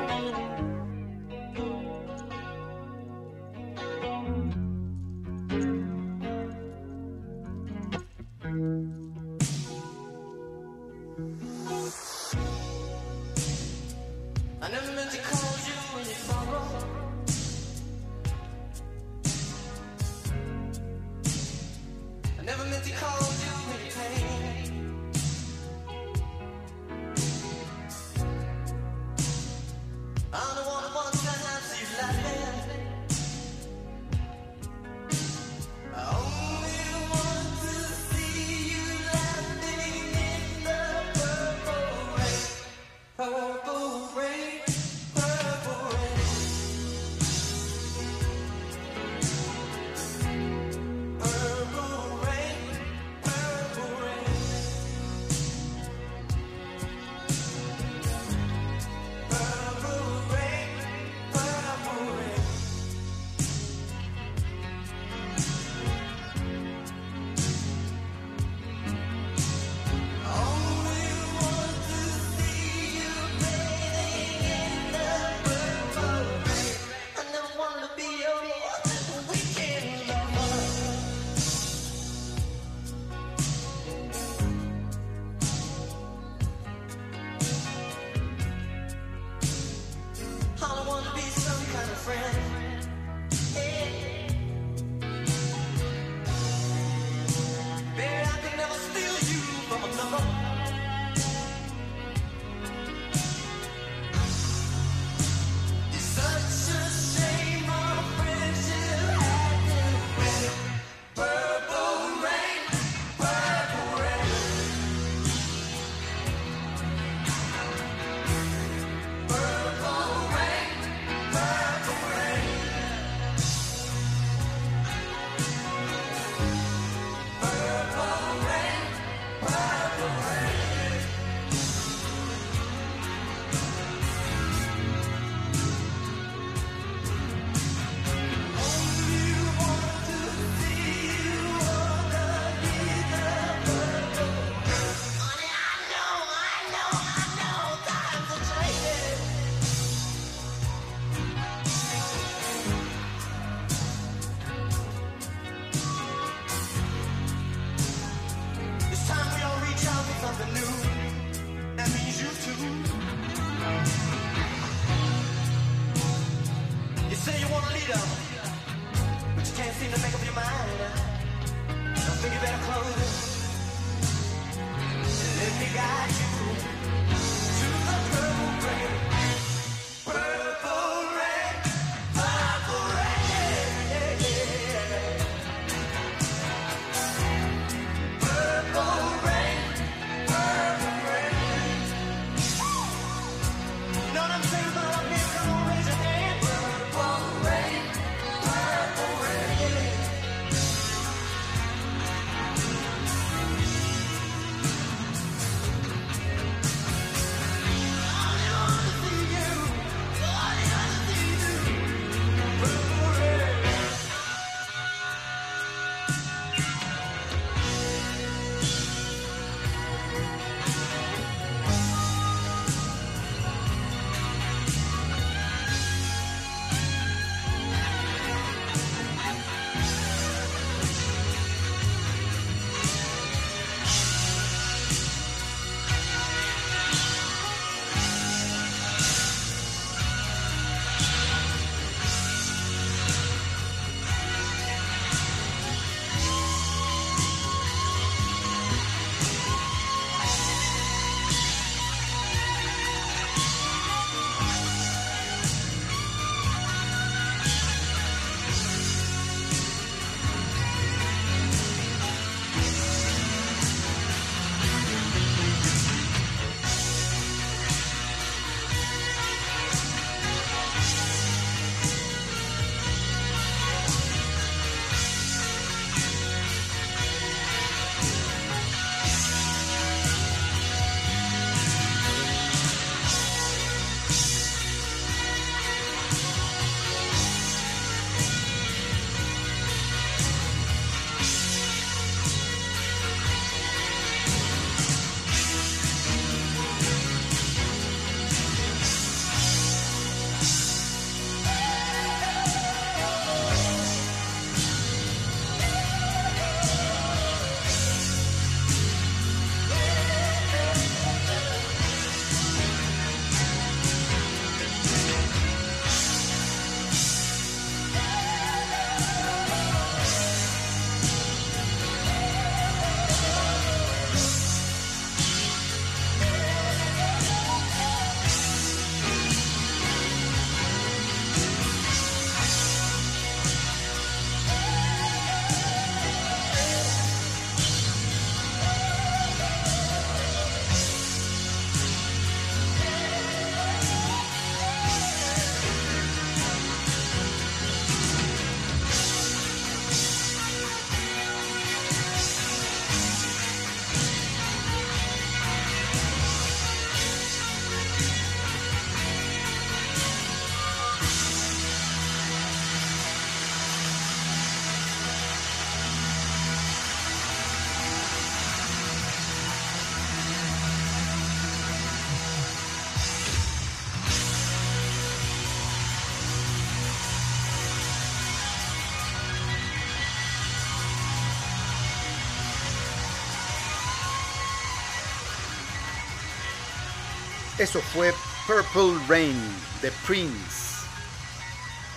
Eso 387.60 387.80
fue 387.82 388.14
Purple 388.47 388.97
Rain 389.10 389.36
de 389.82 389.91
Prince. 390.07 390.86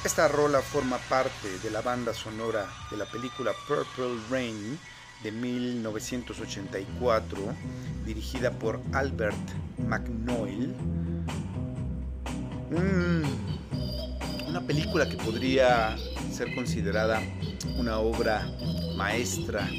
Esta 0.04 0.26
rola 0.26 0.60
forma 0.60 0.98
parte 1.08 1.56
de 1.62 1.70
la 1.70 1.80
banda 1.80 2.12
sonora 2.12 2.66
de 2.90 2.96
la 2.96 3.06
película 3.06 3.52
Purple 3.68 4.18
Rain 4.28 4.76
de 5.22 5.30
1984, 5.30 7.38
dirigida 8.04 8.50
por 8.50 8.80
Albert 8.92 9.36
McNoyle. 9.78 10.74
una 14.48 14.66
película 14.66 15.08
que 15.08 15.16
podría 15.16 15.96
ser 16.32 16.52
considerada 16.56 17.22
una 17.76 18.00
obra 18.00 18.50
maestra 18.96 19.70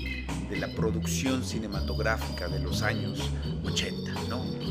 de 0.50 0.56
la 0.56 0.70
producción 0.70 1.44
cinematográfica 1.44 2.48
de 2.48 2.60
los 2.60 2.84
años 2.84 3.20
80, 3.20 3.48
¿no? 3.48 3.53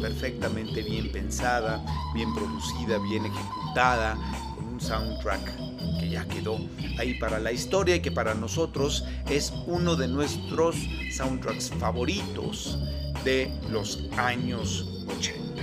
Perfectamente 0.02 0.82
bien 0.82 1.10
pensada, 1.12 1.80
bien 2.12 2.34
producida, 2.34 2.98
bien 2.98 3.24
ejecutada, 3.24 4.18
con 4.56 4.66
un 4.66 4.80
soundtrack 4.80 6.00
que 6.00 6.10
ya 6.10 6.26
quedó 6.26 6.58
ahí 6.98 7.14
para 7.14 7.38
la 7.38 7.52
historia 7.52 7.94
y 7.94 8.00
que 8.00 8.10
para 8.10 8.34
nosotros 8.34 9.04
es 9.30 9.52
uno 9.66 9.94
de 9.94 10.08
nuestros 10.08 10.74
soundtracks 11.12 11.70
favoritos 11.78 12.80
de 13.24 13.56
los 13.70 14.02
años 14.16 15.04
80. 15.18 15.62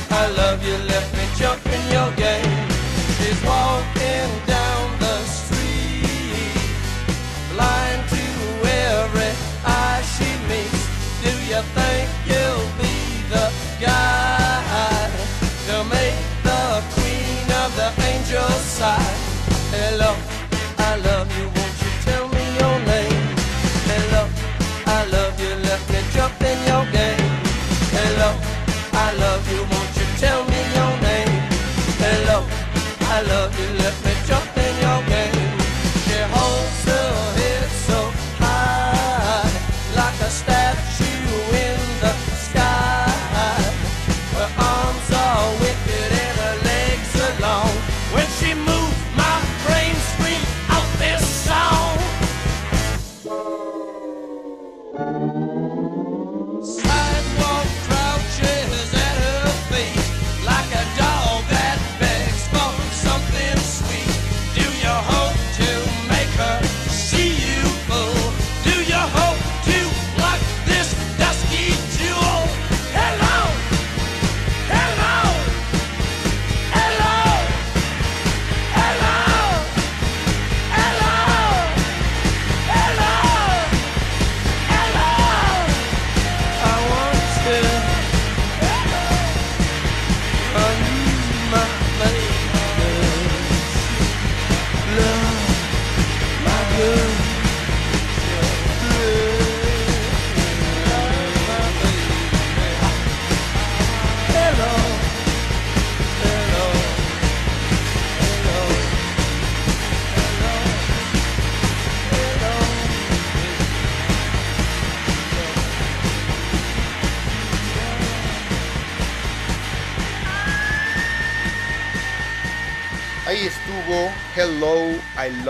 I 0.10 0.24
love 0.42 0.66
you, 0.68 0.76
let 0.94 1.06
me 1.18 1.26
jump 1.38 1.64
in 1.76 1.84
your 1.96 2.12
game. 2.26 2.58
She's 3.18 3.40
walking 3.46 4.32
down 4.56 4.86
the 5.06 5.18
street, 5.38 6.58
blind 7.54 8.02
to 8.16 8.26
every 8.90 9.34
eye 9.64 10.02
she 10.14 10.30
meets. 10.50 10.84
Do 11.26 11.32
you 11.52 11.62
think 11.78 12.08
you'll 12.30 12.72
be 12.82 12.98
the 13.34 13.46
guy 13.80 15.12
to 15.68 15.76
make 15.96 16.20
the 16.50 16.64
queen 16.96 17.46
of 17.64 17.70
the 17.80 17.90
angels 18.10 18.64
sigh? 18.78 19.19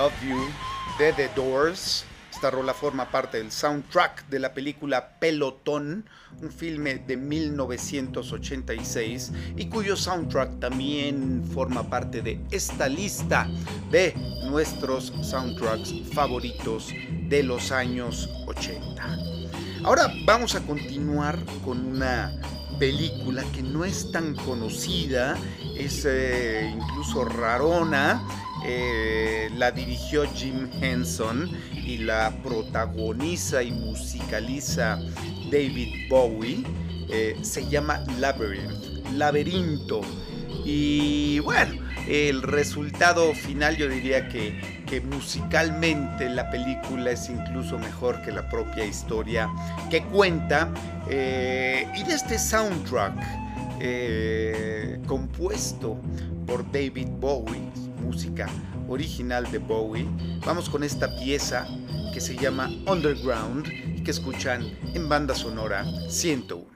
Love 0.10 0.50
de 0.98 1.14
The 1.14 1.30
Doors. 1.36 2.04
Esta 2.32 2.50
rola 2.50 2.74
forma 2.74 3.12
parte 3.12 3.38
del 3.38 3.52
soundtrack 3.52 4.28
de 4.30 4.40
la 4.40 4.52
película 4.54 5.20
Pelotón, 5.20 6.10
un 6.42 6.52
filme 6.52 6.96
de 6.96 7.18
1986 7.18 9.34
y 9.58 9.68
cuyo 9.68 9.98
soundtrack 9.98 10.60
también 10.60 11.44
forma 11.54 11.90
parte 11.90 12.22
de 12.22 12.40
esta 12.50 12.88
lista 12.88 13.50
de 13.92 14.14
nuestros 14.50 15.12
soundtracks 15.22 15.94
favoritos 16.14 16.94
de 17.28 17.44
los 17.44 17.72
años 17.72 18.30
80. 18.48 19.18
Ahora 19.84 20.14
vamos 20.26 20.56
a 20.56 20.62
continuar 20.62 21.38
con 21.66 21.86
una 21.86 22.32
película 22.80 23.44
que 23.54 23.62
no 23.62 23.84
es 23.84 24.10
tan 24.12 24.34
conocida, 24.36 25.38
es 25.76 26.06
eh, 26.06 26.74
incluso 26.74 27.26
rarona 27.26 28.24
eh, 28.66 29.50
la 29.56 29.72
dirigió 29.72 30.24
Jim 30.34 30.70
Henson 30.82 31.50
y 31.74 31.98
la 32.00 32.32
protagoniza 32.44 33.64
y 33.64 33.72
musicaliza 33.72 35.00
David 35.52 36.10
Bowie. 36.10 36.64
Eh, 37.10 37.38
se 37.42 37.68
llama 37.68 38.04
laberinto. 39.18 40.02
Y 40.66 41.40
bueno, 41.40 41.82
el 42.08 42.42
resultado 42.44 43.34
final 43.34 43.78
yo 43.78 43.88
diría 43.88 44.28
que, 44.28 44.60
que, 44.86 45.02
musicalmente 45.02 46.30
la 46.30 46.50
película 46.52 47.12
es 47.12 47.30
incluso 47.30 47.80
mejor 47.80 48.22
que 48.22 48.32
la 48.32 48.48
propia 48.50 48.86
historia 48.86 49.50
que 49.90 50.04
cuenta. 50.04 50.72
Eh, 51.10 51.88
y 51.96 52.04
de 52.04 52.14
este 52.14 52.38
soundtrack 52.38 53.14
compuesto 55.08 55.98
por 56.46 56.70
David 56.72 57.08
Bowie, 57.20 57.62
música 58.10 58.48
original 58.88 59.50
de 59.52 59.60
Bowie, 59.60 60.08
vamos 60.44 60.68
con 60.68 60.84
esta 60.84 61.16
pieza 61.20 61.68
que 62.12 62.20
se 62.20 62.36
llama 62.36 62.68
Underground 62.88 63.68
y 63.68 64.04
que 64.04 64.10
escuchan 64.10 64.64
en 64.96 65.08
banda 65.08 65.36
sonora 65.36 65.86
101. 66.10 66.69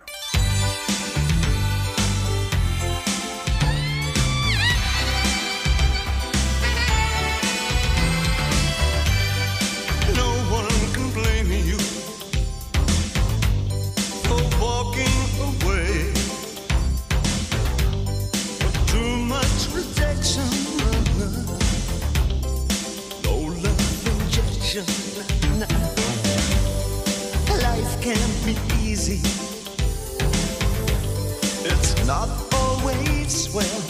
Not 32.14 32.30
always 32.62 33.50
well. 33.56 33.82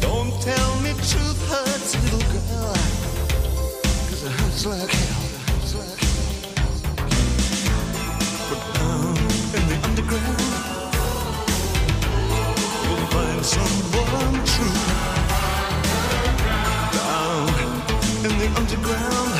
Don't 0.00 0.32
tell 0.40 0.70
me 0.84 0.90
truth 1.10 1.40
hurts, 1.50 1.90
little 2.04 2.26
girl. 2.34 2.74
Cause 4.08 4.22
it 4.28 4.32
hurts 4.38 4.64
like 4.72 4.92
hell. 5.00 5.22
But 8.48 8.62
down 8.76 9.16
in 9.56 9.64
the 9.70 9.76
underground, 9.88 10.52
you'll 12.84 13.06
find 13.14 13.42
someone 13.54 14.36
true. 14.52 14.78
Down 16.96 17.48
in 18.26 18.32
the 18.40 18.48
underground. 18.60 19.31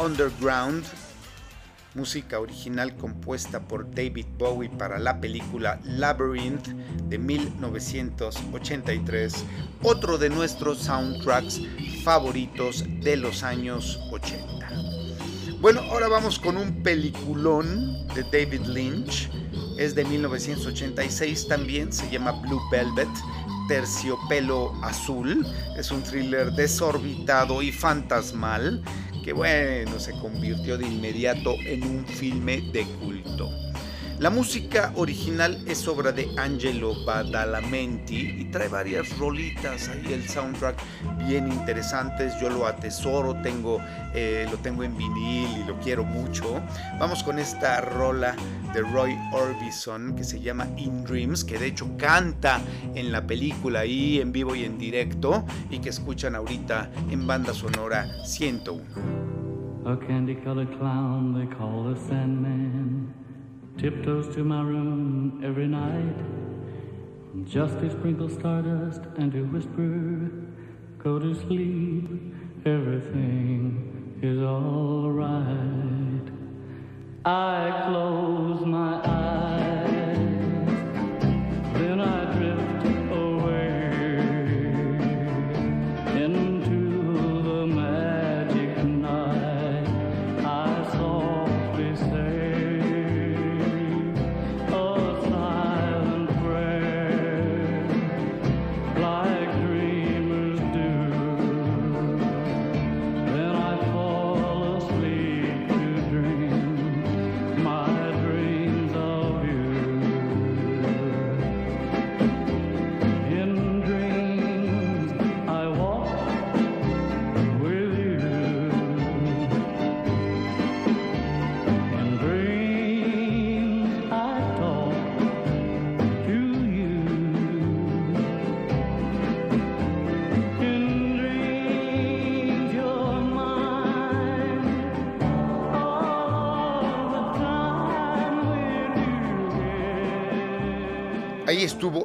Underground, 0.00 0.84
música 1.94 2.40
original 2.40 2.96
compuesta 2.96 3.60
por 3.60 3.94
David 3.94 4.24
Bowie 4.38 4.70
para 4.70 4.98
la 4.98 5.20
película 5.20 5.78
Labyrinth 5.84 6.68
de 7.08 7.18
1983, 7.18 9.44
otro 9.82 10.16
de 10.16 10.30
nuestros 10.30 10.78
soundtracks 10.78 11.60
favoritos 12.02 12.82
de 13.00 13.18
los 13.18 13.42
años 13.42 14.00
80. 14.10 14.70
Bueno, 15.60 15.82
ahora 15.90 16.08
vamos 16.08 16.38
con 16.38 16.56
un 16.56 16.82
peliculón 16.82 18.06
de 18.14 18.22
David 18.22 18.62
Lynch, 18.66 19.28
es 19.76 19.94
de 19.94 20.04
1986 20.04 21.46
también, 21.46 21.92
se 21.92 22.08
llama 22.10 22.32
Blue 22.32 22.62
Velvet 22.70 23.10
Terciopelo 23.70 24.74
Azul. 24.82 25.46
Es 25.76 25.92
un 25.92 26.02
thriller 26.02 26.50
desorbitado 26.50 27.62
y 27.62 27.70
fantasmal 27.70 28.82
que 29.22 29.32
bueno, 29.32 30.00
se 30.00 30.10
convirtió 30.14 30.76
de 30.76 30.88
inmediato 30.88 31.54
en 31.64 31.84
un 31.84 32.04
filme 32.04 32.62
de 32.72 32.84
culto. 33.00 33.48
La 34.20 34.28
música 34.28 34.92
original 34.96 35.64
es 35.66 35.88
obra 35.88 36.12
de 36.12 36.28
Angelo 36.36 36.92
Badalamenti 37.06 38.34
y 38.40 38.44
trae 38.50 38.68
varias 38.68 39.16
rolitas 39.16 39.88
ahí, 39.88 40.12
el 40.12 40.28
soundtrack 40.28 40.76
bien 41.26 41.50
interesantes. 41.50 42.38
Yo 42.38 42.50
lo 42.50 42.66
atesoro, 42.66 43.40
tengo, 43.40 43.78
eh, 44.12 44.46
lo 44.50 44.58
tengo 44.58 44.84
en 44.84 44.94
vinil 44.94 45.48
y 45.62 45.64
lo 45.66 45.78
quiero 45.80 46.04
mucho. 46.04 46.60
Vamos 46.98 47.22
con 47.22 47.38
esta 47.38 47.80
rola 47.80 48.36
de 48.74 48.82
Roy 48.82 49.16
Orbison 49.32 50.14
que 50.14 50.24
se 50.24 50.38
llama 50.38 50.66
In 50.76 51.02
Dreams, 51.02 51.42
que 51.42 51.58
de 51.58 51.68
hecho 51.68 51.96
canta 51.96 52.60
en 52.94 53.12
la 53.12 53.26
película 53.26 53.80
ahí 53.80 54.20
en 54.20 54.32
vivo 54.32 54.54
y 54.54 54.64
en 54.64 54.76
directo 54.76 55.46
y 55.70 55.78
que 55.78 55.88
escuchan 55.88 56.34
ahorita 56.34 56.90
en 57.10 57.26
banda 57.26 57.54
sonora 57.54 58.06
101. 58.26 58.82
A 59.86 59.98
candy 60.06 60.34
colored 60.44 60.68
clown 60.76 61.32
they 61.32 61.46
call 61.56 61.90
the 61.90 61.98
Sandman. 62.06 63.29
Tiptoes 63.80 64.34
to 64.34 64.44
my 64.44 64.60
room 64.60 65.40
every 65.42 65.66
night. 65.66 66.16
Just 67.48 67.78
to 67.78 67.90
sprinkle 67.90 68.28
stardust 68.28 69.00
and 69.16 69.32
to 69.32 69.42
whisper, 69.44 70.30
Go 71.02 71.18
to 71.18 71.34
sleep, 71.34 72.10
everything 72.66 74.18
is 74.20 74.38
alright. 74.42 76.28
I 77.24 77.86
close 77.86 78.66
my 78.66 79.00
eyes, 79.02 80.18
then 81.72 82.00
I 82.02 82.34
drift 82.36 82.69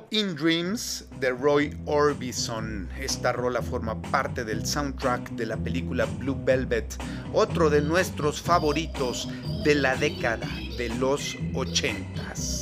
In 0.09 0.36
Dreams 0.36 1.05
de 1.19 1.29
Roy 1.29 1.77
Orbison. 1.86 2.89
Esta 2.99 3.31
rola 3.31 3.61
forma 3.61 4.01
parte 4.01 4.43
del 4.43 4.65
soundtrack 4.65 5.31
de 5.31 5.45
la 5.45 5.57
película 5.57 6.05
Blue 6.05 6.38
Velvet, 6.43 6.95
otro 7.33 7.69
de 7.69 7.81
nuestros 7.81 8.41
favoritos 8.41 9.29
de 9.63 9.75
la 9.75 9.95
década 9.95 10.47
de 10.77 10.89
los 10.89 11.36
80s. 11.53 12.55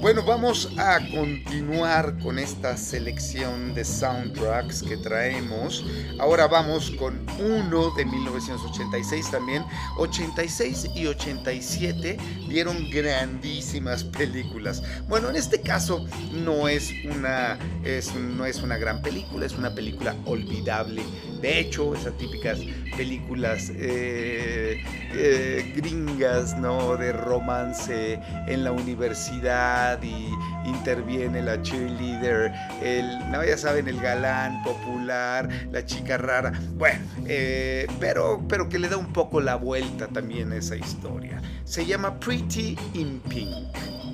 Bueno, 0.00 0.22
vamos 0.24 0.70
a 0.78 0.98
continuar 1.14 2.18
con 2.20 2.38
esta 2.38 2.74
selección 2.78 3.74
de 3.74 3.84
soundtracks 3.84 4.82
que 4.82 4.96
traemos. 4.96 5.84
Ahora 6.18 6.46
vamos 6.46 6.90
con 6.92 7.20
uno 7.38 7.90
de 7.90 8.06
1986 8.06 9.30
también. 9.30 9.62
86 9.98 10.92
y 10.94 11.04
87 11.04 12.16
dieron 12.48 12.88
grandísimas 12.90 14.02
películas. 14.04 14.82
Bueno, 15.06 15.28
en 15.28 15.36
este 15.36 15.60
caso 15.60 16.06
no 16.32 16.66
es 16.66 16.90
una, 17.04 17.58
es, 17.84 18.14
no 18.14 18.46
es 18.46 18.62
una 18.62 18.78
gran 18.78 19.02
película, 19.02 19.44
es 19.44 19.52
una 19.52 19.74
película 19.74 20.16
olvidable. 20.24 21.02
De 21.40 21.58
hecho, 21.60 21.94
esas 21.94 22.16
típicas 22.18 22.58
películas 22.96 23.72
eh, 23.76 24.82
eh, 25.14 25.72
gringas, 25.74 26.58
¿no? 26.58 26.96
De 26.96 27.12
romance 27.12 28.18
en 28.46 28.64
la 28.64 28.72
universidad 28.72 30.02
y 30.02 30.28
interviene 30.68 31.42
la 31.42 31.62
cheerleader, 31.62 32.52
el, 32.82 33.30
no, 33.30 33.44
ya 33.44 33.56
saben, 33.56 33.88
el 33.88 34.00
galán 34.00 34.62
popular, 34.62 35.48
la 35.72 35.84
chica 35.84 36.18
rara. 36.18 36.52
Bueno, 36.74 37.00
eh, 37.26 37.86
pero, 37.98 38.42
pero 38.48 38.68
que 38.68 38.78
le 38.78 38.88
da 38.88 38.96
un 38.96 39.12
poco 39.12 39.40
la 39.40 39.56
vuelta 39.56 40.08
también 40.08 40.52
a 40.52 40.56
esa 40.56 40.76
historia. 40.76 41.40
Se 41.70 41.86
llama 41.86 42.18
Pretty 42.18 42.76
in 42.94 43.20
Pink. 43.28 43.54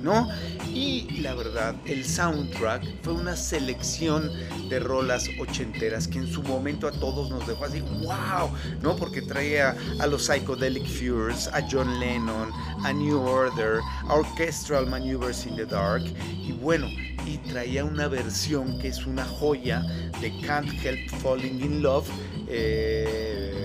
¿no? 0.03 0.29
Y 0.71 1.21
la 1.21 1.33
verdad, 1.33 1.73
el 1.87 2.05
soundtrack 2.05 2.83
fue 3.01 3.13
una 3.13 3.35
selección 3.35 4.31
de 4.69 4.79
rolas 4.79 5.27
ochenteras 5.39 6.07
que 6.07 6.19
en 6.19 6.27
su 6.27 6.43
momento 6.43 6.87
a 6.87 6.91
todos 6.91 7.31
nos 7.31 7.47
dejó 7.47 7.65
así, 7.65 7.81
wow, 7.81 8.51
¿no? 8.83 8.95
Porque 8.95 9.23
traía 9.23 9.75
a 9.99 10.05
los 10.05 10.27
Psychedelic 10.27 10.85
Furs, 10.85 11.47
a 11.47 11.67
John 11.67 11.99
Lennon, 11.99 12.51
a 12.83 12.93
New 12.93 13.19
Order, 13.19 13.79
a 14.07 14.13
Orchestral 14.13 14.85
Maneuvers 14.85 15.47
in 15.47 15.55
the 15.55 15.65
Dark, 15.65 16.03
y 16.03 16.51
bueno, 16.51 16.87
y 17.25 17.39
traía 17.49 17.83
una 17.83 18.07
versión 18.07 18.77
que 18.77 18.89
es 18.89 19.03
una 19.07 19.25
joya 19.25 19.81
de 20.21 20.31
Can't 20.41 20.69
Help 20.85 21.09
Falling 21.21 21.59
in 21.59 21.81
Love. 21.81 22.07
Eh, 22.47 23.57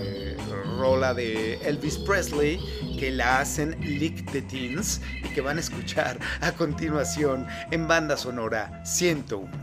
rola 0.83 1.13
de 1.13 1.53
Elvis 1.63 1.97
Presley 1.97 2.59
que 3.03 3.11
la 3.11 3.41
hacen 3.41 3.75
Lick 3.81 4.31
the 4.31 4.41
Teens 4.41 5.01
y 5.25 5.27
que 5.33 5.41
van 5.41 5.57
a 5.57 5.59
escuchar 5.59 6.17
a 6.39 6.53
continuación 6.53 7.45
en 7.69 7.85
banda 7.85 8.15
sonora 8.15 8.81
101. 8.85 9.62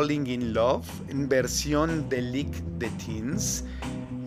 Falling 0.00 0.28
in 0.28 0.54
Love 0.54 0.86
en 1.10 1.28
versión 1.28 2.08
de 2.08 2.22
Leak 2.22 2.48
the 2.78 2.88
Teens. 3.04 3.64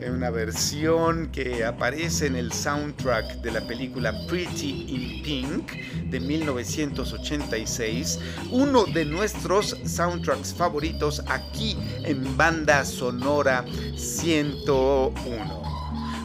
Una 0.08 0.30
versión 0.30 1.32
que 1.32 1.66
aparece 1.66 2.28
en 2.28 2.36
el 2.36 2.54
soundtrack 2.54 3.42
de 3.42 3.54
la 3.54 3.62
película 3.62 4.14
Pretty 4.28 4.86
in 4.88 5.24
Pink 5.24 5.72
de 6.12 6.20
1986. 6.20 8.20
Uno 8.52 8.86
de 8.86 9.04
nuestros 9.04 9.76
soundtracks 9.84 10.54
favoritos 10.54 11.24
aquí 11.26 11.76
en 12.04 12.38
Banda 12.38 12.86
Sonora 12.86 13.66
101. 13.96 15.64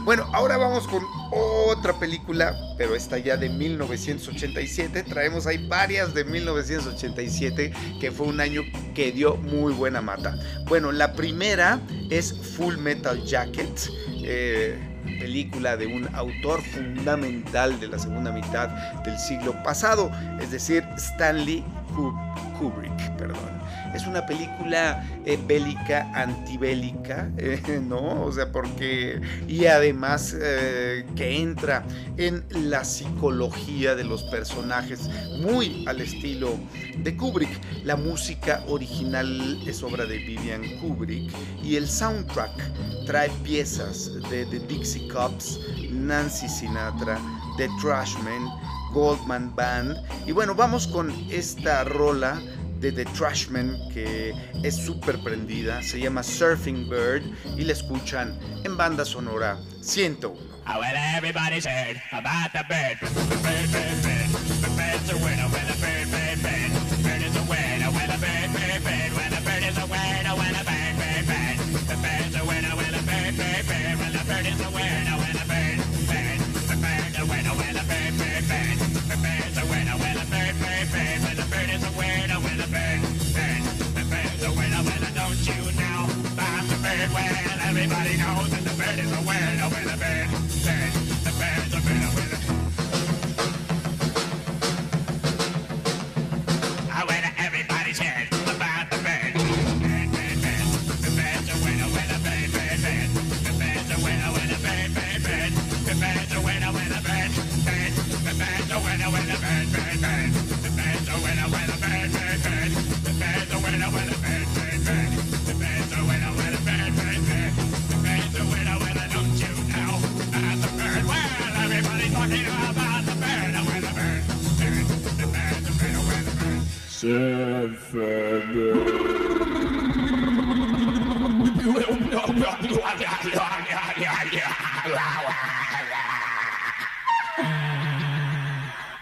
Bueno, 0.04 0.26
ahora 0.34 0.58
vamos 0.58 0.86
con 0.88 1.17
otra 1.38 1.98
película, 1.98 2.56
pero 2.76 2.94
esta 2.94 3.18
ya 3.18 3.36
de 3.36 3.48
1987. 3.48 5.02
Traemos 5.04 5.46
ahí 5.46 5.58
varias 5.66 6.14
de 6.14 6.24
1987, 6.24 7.72
que 8.00 8.10
fue 8.12 8.26
un 8.26 8.40
año 8.40 8.62
que 8.94 9.12
dio 9.12 9.36
muy 9.36 9.72
buena 9.72 10.00
mata. 10.00 10.38
Bueno, 10.66 10.92
la 10.92 11.12
primera 11.12 11.80
es 12.10 12.34
Full 12.56 12.76
Metal 12.76 13.24
Jacket. 13.24 13.90
Eh, 14.22 14.78
película 15.18 15.76
de 15.76 15.86
un 15.86 16.08
autor 16.14 16.62
fundamental 16.62 17.78
de 17.80 17.88
la 17.88 17.98
segunda 17.98 18.30
mitad 18.30 18.68
del 19.02 19.18
siglo 19.18 19.54
pasado, 19.62 20.10
es 20.40 20.50
decir, 20.50 20.84
Stanley 20.96 21.64
Kubrick, 22.58 23.16
perdón. 23.16 23.57
Es 23.94 24.06
una 24.06 24.26
película 24.26 25.06
eh, 25.24 25.38
bélica, 25.46 26.10
antibélica, 26.14 27.30
eh, 27.36 27.80
¿no? 27.88 28.22
O 28.24 28.32
sea, 28.32 28.52
porque... 28.52 29.20
Y 29.46 29.66
además 29.66 30.36
eh, 30.40 31.06
que 31.16 31.40
entra 31.40 31.84
en 32.16 32.44
la 32.50 32.84
psicología 32.84 33.94
de 33.94 34.04
los 34.04 34.24
personajes, 34.24 35.08
muy 35.40 35.84
al 35.86 36.00
estilo 36.00 36.58
de 36.98 37.16
Kubrick. 37.16 37.50
La 37.84 37.96
música 37.96 38.62
original 38.68 39.60
es 39.66 39.82
obra 39.82 40.04
de 40.06 40.18
Vivian 40.18 40.62
Kubrick 40.80 41.32
y 41.62 41.76
el 41.76 41.88
soundtrack 41.88 43.04
trae 43.06 43.30
piezas 43.42 44.12
de 44.30 44.44
The 44.46 44.58
Dixie 44.60 45.08
Cups, 45.08 45.60
Nancy 45.90 46.48
Sinatra, 46.48 47.18
The 47.56 47.68
Trashmen, 47.80 48.48
Goldman 48.92 49.54
Band. 49.54 49.96
Y 50.26 50.32
bueno, 50.32 50.54
vamos 50.54 50.86
con 50.86 51.10
esta 51.30 51.84
rola 51.84 52.40
de 52.80 52.92
The 52.92 53.04
Trashmen 53.06 53.76
que 53.92 54.32
es 54.62 54.76
súper 54.76 55.18
prendida, 55.18 55.82
se 55.82 56.00
llama 56.00 56.22
Surfing 56.22 56.88
Bird 56.88 57.22
y 57.56 57.62
la 57.62 57.72
escuchan 57.72 58.38
en 58.64 58.76
banda 58.76 59.04
sonora 59.04 59.58
101. 59.82 60.48
Oh, 60.70 60.80
well, 60.80 60.94
everybody's 61.16 61.64
heard 61.64 61.96
about 62.12 62.52
the 62.52 62.62
bird. 62.68 63.00
Bird, 63.00 63.72
bird, 63.72 64.02
bird. 64.02 64.28
The 64.60 64.68
bird's 64.76 65.10
a 65.10 65.16
winner 65.16 65.48
when 65.48 65.64
a 65.64 65.76
bird, 65.80 65.80
bird, 65.80 66.10
bird. 66.10 66.17
Everybody 87.80 88.16
knows 88.16 88.50
that 88.50 88.64
the 88.64 88.74
bird 88.76 88.98
is 88.98 89.12
a 89.12 89.22
winner 89.22 89.68
when 89.70 89.84
the 89.84 89.96
bird, 89.98 90.47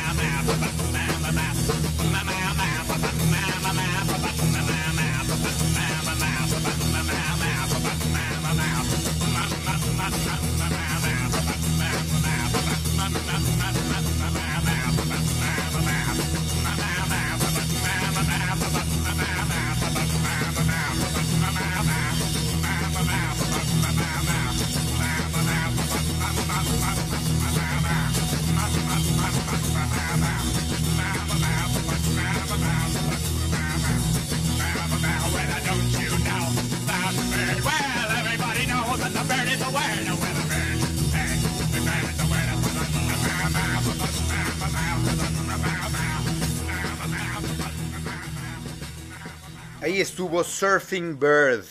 estuvo 50.20 50.44
Surfing 50.44 51.18
Bird, 51.18 51.64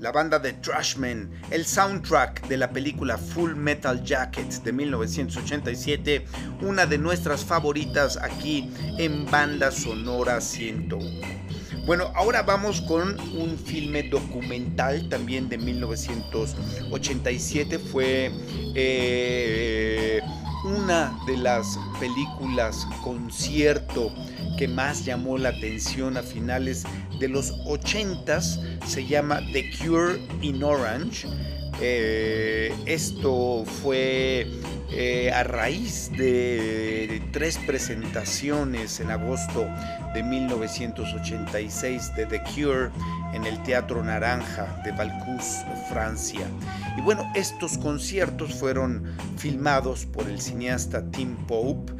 la 0.00 0.10
banda 0.10 0.40
de 0.40 0.54
Trashmen, 0.54 1.30
el 1.52 1.64
soundtrack 1.64 2.48
de 2.48 2.56
la 2.56 2.68
película 2.68 3.16
Full 3.16 3.54
Metal 3.54 4.02
Jacket 4.02 4.50
de 4.64 4.72
1987, 4.72 6.26
una 6.62 6.86
de 6.86 6.98
nuestras 6.98 7.44
favoritas 7.44 8.16
aquí 8.16 8.68
en 8.98 9.30
Banda 9.30 9.70
Sonora 9.70 10.40
101. 10.40 11.08
Bueno, 11.86 12.10
ahora 12.16 12.42
vamos 12.42 12.80
con 12.80 13.16
un 13.30 13.56
filme 13.56 14.02
documental 14.02 15.08
también 15.08 15.48
de 15.48 15.58
1987. 15.58 17.78
Fue 17.78 18.32
eh, 18.74 20.20
una 20.64 21.16
de 21.28 21.36
las 21.36 21.78
películas 22.00 22.88
concierto 23.04 24.12
que 24.56 24.68
más 24.68 25.04
llamó 25.04 25.38
la 25.38 25.50
atención 25.50 26.16
a 26.16 26.22
finales 26.22 26.84
de 27.18 27.28
los 27.28 27.52
80s. 27.64 28.60
Se 28.86 29.06
llama 29.06 29.40
The 29.52 29.70
Cure 29.78 30.20
in 30.42 30.62
Orange. 30.62 31.28
Eh, 31.80 32.72
esto 32.86 33.64
fue 33.82 34.46
eh, 34.92 35.32
a 35.32 35.42
raíz 35.42 36.10
de 36.16 37.20
tres 37.32 37.58
presentaciones 37.66 39.00
en 39.00 39.10
agosto 39.10 39.66
de 40.14 40.22
1986 40.22 42.14
de 42.14 42.26
The 42.26 42.42
Cure 42.54 42.90
en 43.32 43.44
el 43.44 43.60
Teatro 43.64 44.04
Naranja 44.04 44.80
de 44.84 44.92
Valcous, 44.92 45.64
Francia. 45.88 46.46
Y 46.96 47.00
bueno, 47.00 47.28
estos 47.34 47.76
conciertos 47.78 48.54
fueron 48.54 49.04
filmados 49.36 50.06
por 50.06 50.28
el 50.28 50.40
cineasta 50.40 51.10
Tim 51.10 51.34
Pope 51.48 51.92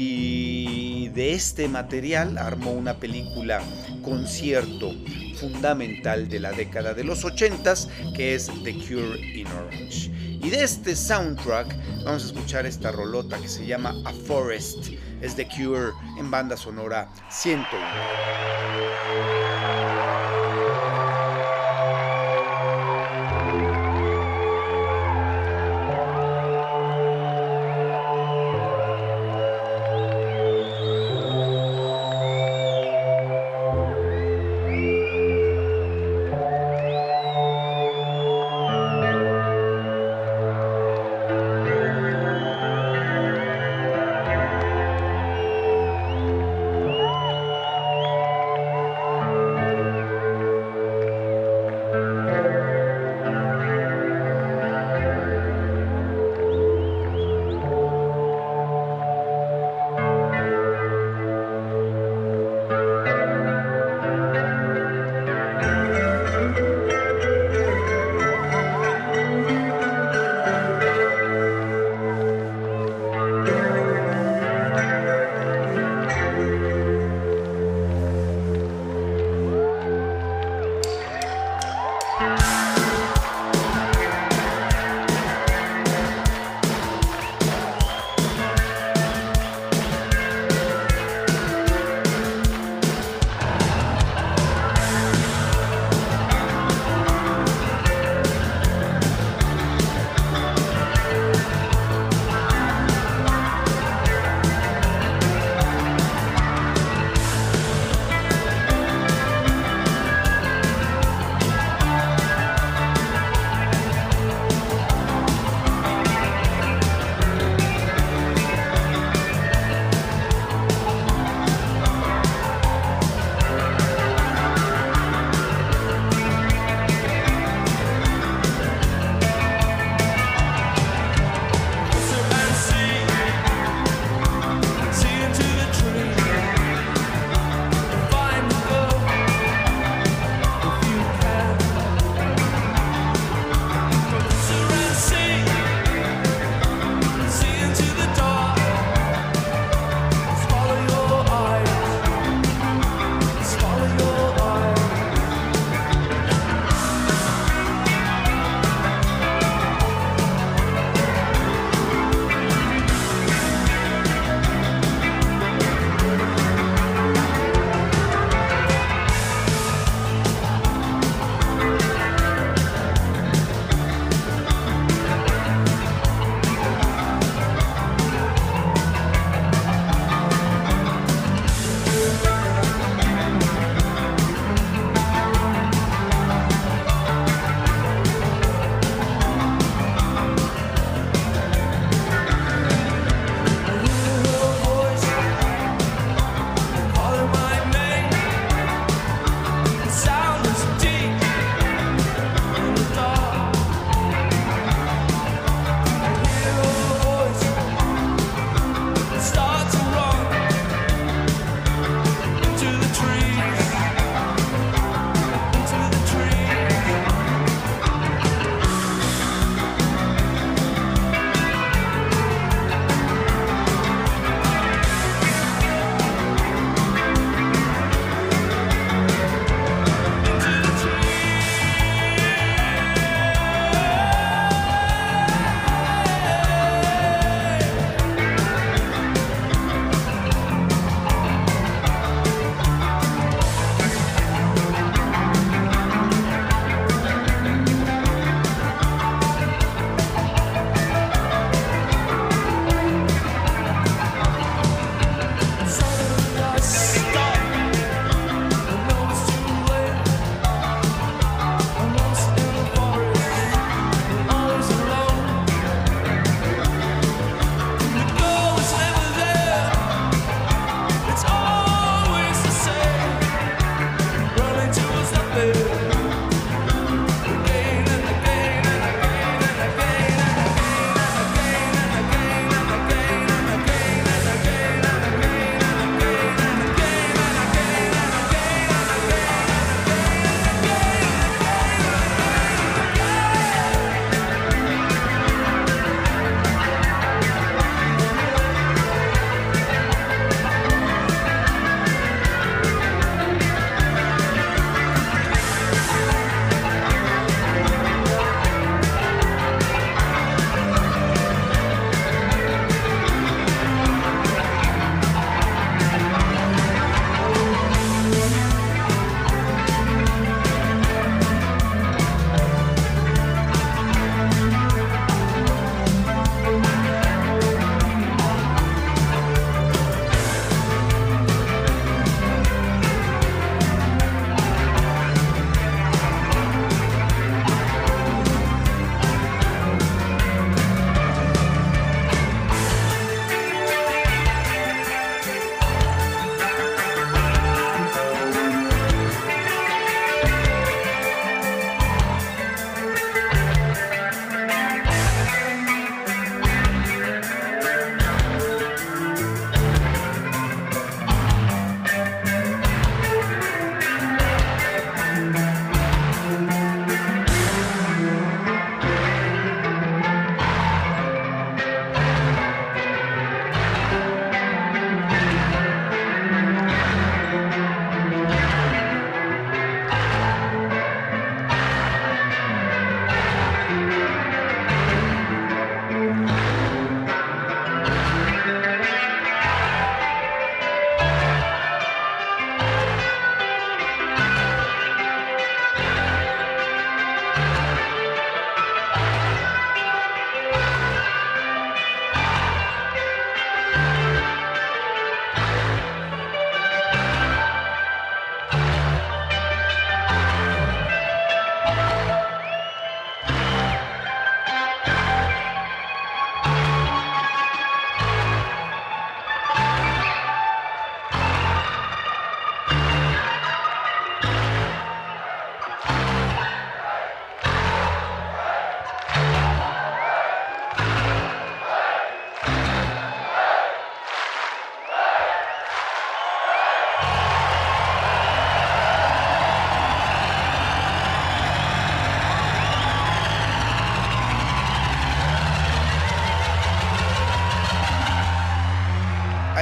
y 0.00 1.08
de 1.08 1.34
este 1.34 1.66
material 1.66 2.38
armó 2.38 2.70
una 2.70 2.94
película 2.94 3.60
concierto 4.04 4.92
fundamental 5.40 6.28
de 6.28 6.38
la 6.38 6.52
década 6.52 6.94
de 6.94 7.02
los 7.02 7.24
80s 7.24 7.88
que 8.14 8.36
es 8.36 8.48
The 8.62 8.74
Cure 8.74 9.18
in 9.18 9.48
Orange. 9.48 10.12
Y 10.40 10.50
de 10.50 10.62
este 10.62 10.94
soundtrack 10.94 11.76
vamos 12.04 12.22
a 12.22 12.26
escuchar 12.26 12.64
esta 12.64 12.92
rolota 12.92 13.38
que 13.38 13.48
se 13.48 13.66
llama 13.66 13.92
A 14.04 14.12
Forest. 14.12 14.90
Es 15.20 15.34
The 15.34 15.48
Cure 15.48 15.90
en 16.16 16.30
banda 16.30 16.56
sonora 16.56 17.10
101. 17.28 19.97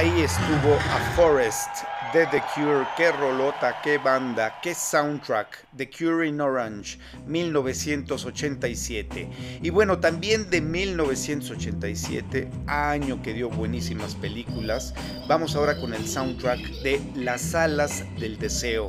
Ahí 0.07 0.21
estuvo 0.21 0.75
A 0.75 0.99
Forest 1.17 1.83
de 2.13 2.25
The 2.27 2.41
Cure, 2.55 2.87
qué 2.95 3.11
rolota, 3.11 3.81
qué 3.83 3.97
banda, 3.97 4.57
qué 4.63 4.73
soundtrack, 4.73 5.67
The 5.75 5.89
Cure 5.89 6.25
in 6.25 6.39
Orange, 6.39 6.97
1987. 7.25 9.29
Y 9.61 9.69
bueno, 9.69 9.99
también 9.99 10.49
de 10.49 10.61
1987, 10.61 12.49
año 12.67 13.21
que 13.21 13.33
dio 13.33 13.49
buenísimas 13.49 14.15
películas, 14.15 14.93
vamos 15.27 15.57
ahora 15.57 15.77
con 15.77 15.93
el 15.93 16.07
soundtrack 16.07 16.61
de 16.83 17.01
Las 17.13 17.53
Alas 17.53 18.05
del 18.17 18.37
Deseo, 18.37 18.87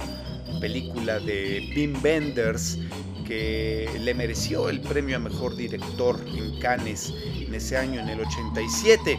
película 0.60 1.18
de 1.18 1.68
Wim 1.74 2.00
Wenders 2.00 2.78
que 3.26 3.90
le 4.00 4.14
mereció 4.14 4.68
el 4.70 4.80
premio 4.80 5.16
a 5.16 5.18
mejor 5.18 5.56
director 5.56 6.24
en 6.28 6.60
Cannes 6.60 7.12
en 7.36 7.52
ese 7.54 7.76
año, 7.76 8.00
en 8.00 8.08
el 8.08 8.20
87. 8.20 9.18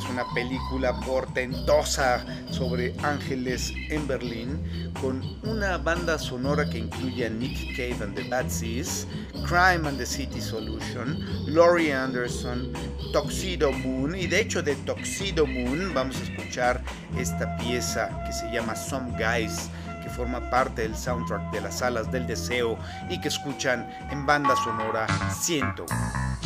Es 0.00 0.08
una 0.08 0.24
película 0.32 0.98
portentosa 1.00 2.24
sobre 2.50 2.94
ángeles 3.02 3.70
en 3.90 4.08
Berlín, 4.08 4.90
con 4.98 5.22
una 5.42 5.76
banda 5.76 6.18
sonora 6.18 6.64
que 6.70 6.78
incluye 6.78 7.26
a 7.26 7.28
Nick 7.28 7.76
Cave 7.76 8.02
and 8.02 8.14
the 8.14 8.26
Bad 8.26 8.48
Seas, 8.48 9.06
Crime 9.46 9.86
and 9.86 9.98
the 9.98 10.06
City 10.06 10.40
Solution, 10.40 11.18
Laurie 11.46 11.92
Anderson, 11.92 12.72
Tuxedo 13.12 13.72
Moon, 13.72 14.16
y 14.16 14.26
de 14.26 14.40
hecho 14.40 14.62
de 14.62 14.74
Tuxedo 14.74 15.46
Moon 15.46 15.92
vamos 15.92 16.16
a 16.16 16.32
escuchar 16.32 16.82
esta 17.18 17.54
pieza 17.58 18.08
que 18.24 18.32
se 18.32 18.50
llama 18.50 18.74
Some 18.74 19.10
Guys 19.18 19.68
que 20.02 20.08
forma 20.08 20.48
parte 20.48 20.80
del 20.80 20.96
soundtrack 20.96 21.52
de 21.52 21.60
las 21.60 21.82
alas 21.82 22.10
del 22.10 22.26
deseo 22.26 22.78
y 23.10 23.20
que 23.20 23.28
escuchan 23.28 23.86
en 24.10 24.24
banda 24.24 24.56
sonora 24.56 25.06
101. 25.30 26.39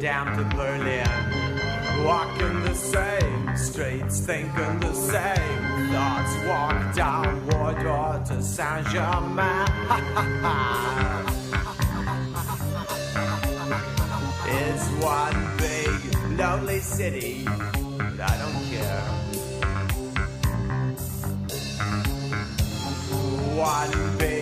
Down 0.00 0.34
to 0.34 0.44
Berlin. 0.56 1.06
Walking 2.06 2.62
the 2.62 2.74
same 2.74 3.54
streets, 3.54 4.20
thinking 4.20 4.80
the 4.80 4.94
same 4.94 5.92
thoughts. 5.92 6.34
Walk 6.46 6.94
down 6.94 7.46
Wardour 7.48 8.24
to 8.28 8.42
Saint 8.42 8.86
Germain. 8.86 9.66
it's 14.46 14.88
one 15.04 15.56
big 15.58 16.38
lonely 16.38 16.80
city, 16.80 17.44
but 17.44 18.20
I 18.20 18.38
don't 18.38 18.64
care. 18.70 19.04
One 23.54 24.16
big 24.16 24.39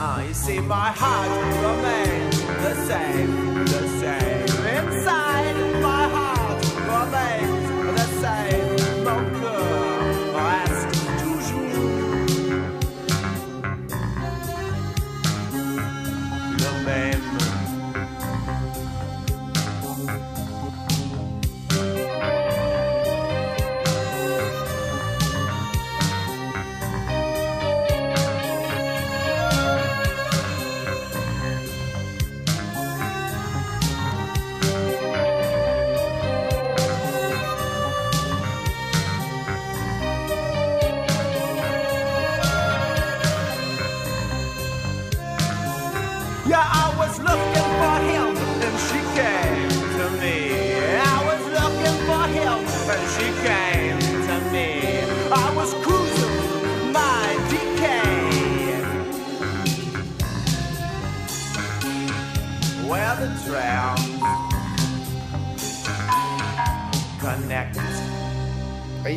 eyes, 0.00 0.48
in 0.48 0.66
my 0.66 0.90
heart 0.96 1.28
remains 1.62 2.40
the 2.64 2.74
same, 2.86 3.64
the 3.66 3.88
same. 4.00 4.29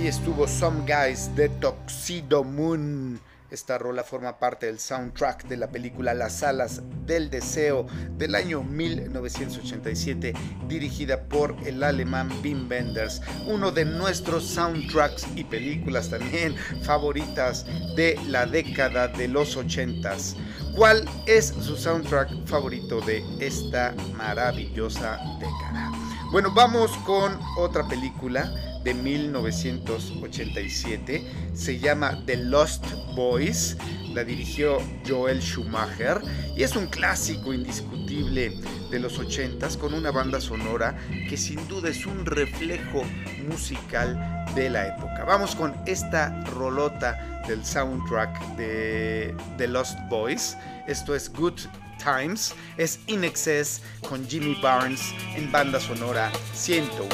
Estuvo 0.08 0.50
Some 0.50 0.82
Guys 0.86 1.34
de 1.34 1.48
Tuxedo 1.48 2.44
Moon. 2.44 3.22
Esta 3.50 3.78
rola 3.78 4.04
forma 4.04 4.38
parte 4.38 4.66
del 4.66 4.78
soundtrack 4.78 5.48
de 5.48 5.56
la 5.56 5.72
película 5.72 6.14
Las 6.14 6.44
alas 6.44 6.82
del 7.06 7.30
deseo 7.30 7.88
del 8.18 8.36
año 8.36 8.64
1987, 8.64 10.34
dirigida 10.68 11.24
por 11.24 11.56
el 11.66 11.82
alemán 11.84 12.30
Wim 12.44 12.70
Wenders, 12.70 13.22
uno 13.48 13.72
de 13.72 13.86
nuestros 13.86 14.44
soundtracks 14.44 15.26
y 15.36 15.46
películas 15.46 16.10
también 16.10 16.56
favoritas 16.84 17.66
de 17.96 18.20
la 18.28 18.46
década 18.46 19.08
de 19.08 19.30
los 19.30 19.58
80s. 19.58 20.36
¿Cuál 20.76 21.08
es 21.28 21.48
su 21.48 21.78
soundtrack 21.78 22.46
favorito 22.46 23.00
de 23.02 23.24
esta 23.40 23.96
maravillosa 24.18 25.18
década? 25.40 26.03
Bueno, 26.34 26.52
vamos 26.52 26.92
con 27.06 27.40
otra 27.60 27.88
película 27.88 28.52
de 28.84 28.96
1987. 28.96 31.24
Se 31.54 31.78
llama 31.78 32.24
The 32.26 32.38
Lost 32.38 32.84
Boys. 33.16 33.78
La 34.16 34.24
dirigió 34.24 34.80
Joel 35.08 35.44
Schumacher 35.44 36.24
y 36.56 36.64
es 36.64 36.76
un 36.76 36.88
clásico 36.88 37.54
indiscutible 37.54 38.60
de 38.90 39.00
los 39.00 39.20
80s 39.20 39.78
con 39.78 39.94
una 39.94 40.10
banda 40.10 40.42
sonora 40.42 40.98
que 41.30 41.38
sin 41.38 41.68
duda 41.68 41.90
es 41.90 42.08
un 42.08 42.26
reflejo 42.26 43.04
musical 43.48 44.48
de 44.56 44.72
la 44.72 44.88
época. 44.88 45.26
Vamos 45.26 45.54
con 45.54 45.76
esta 45.86 46.44
rolota 46.46 47.44
del 47.48 47.64
soundtrack 47.64 48.56
de 48.56 49.36
The 49.60 49.68
Lost 49.68 50.00
Boys. 50.10 50.58
Esto 50.88 51.14
es 51.14 51.32
Good 51.32 51.60
Times. 52.04 52.54
Es 52.78 53.00
In 53.08 53.24
Excess 53.24 53.82
con 54.08 54.28
Jimmy 54.28 54.56
Barnes 54.62 55.14
en 55.36 55.52
banda 55.52 55.80
sonora 55.80 56.32
101. 56.54 57.10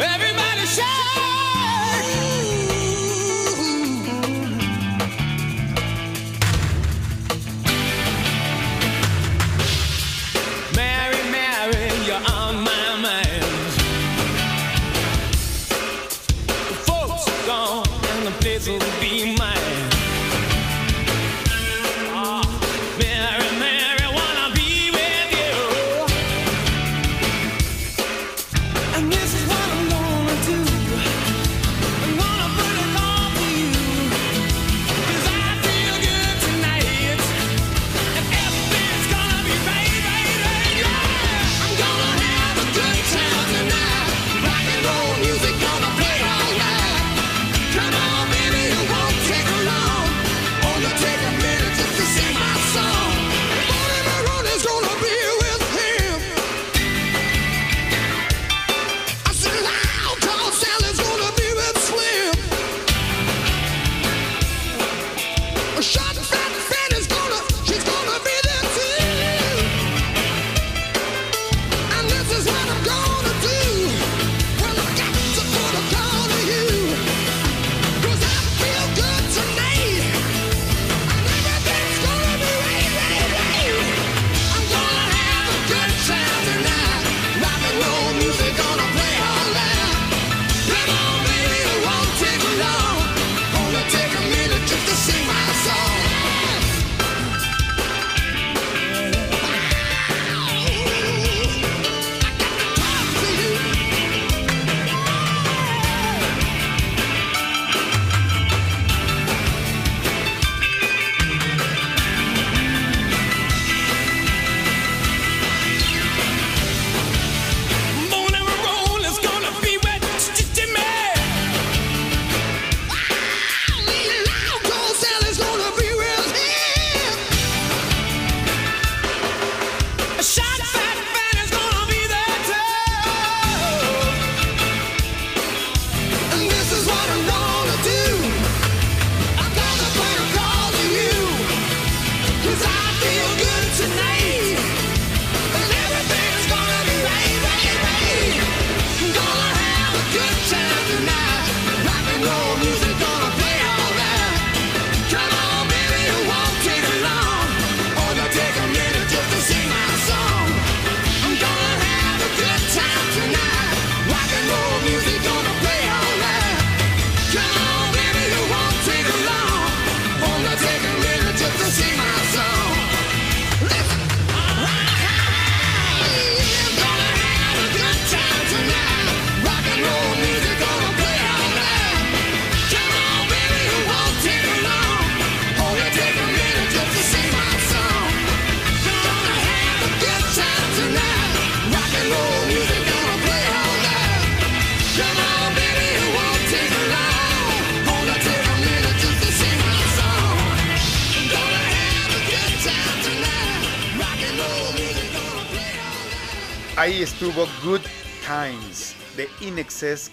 Everybody 0.00 0.66
shame. 0.66 1.07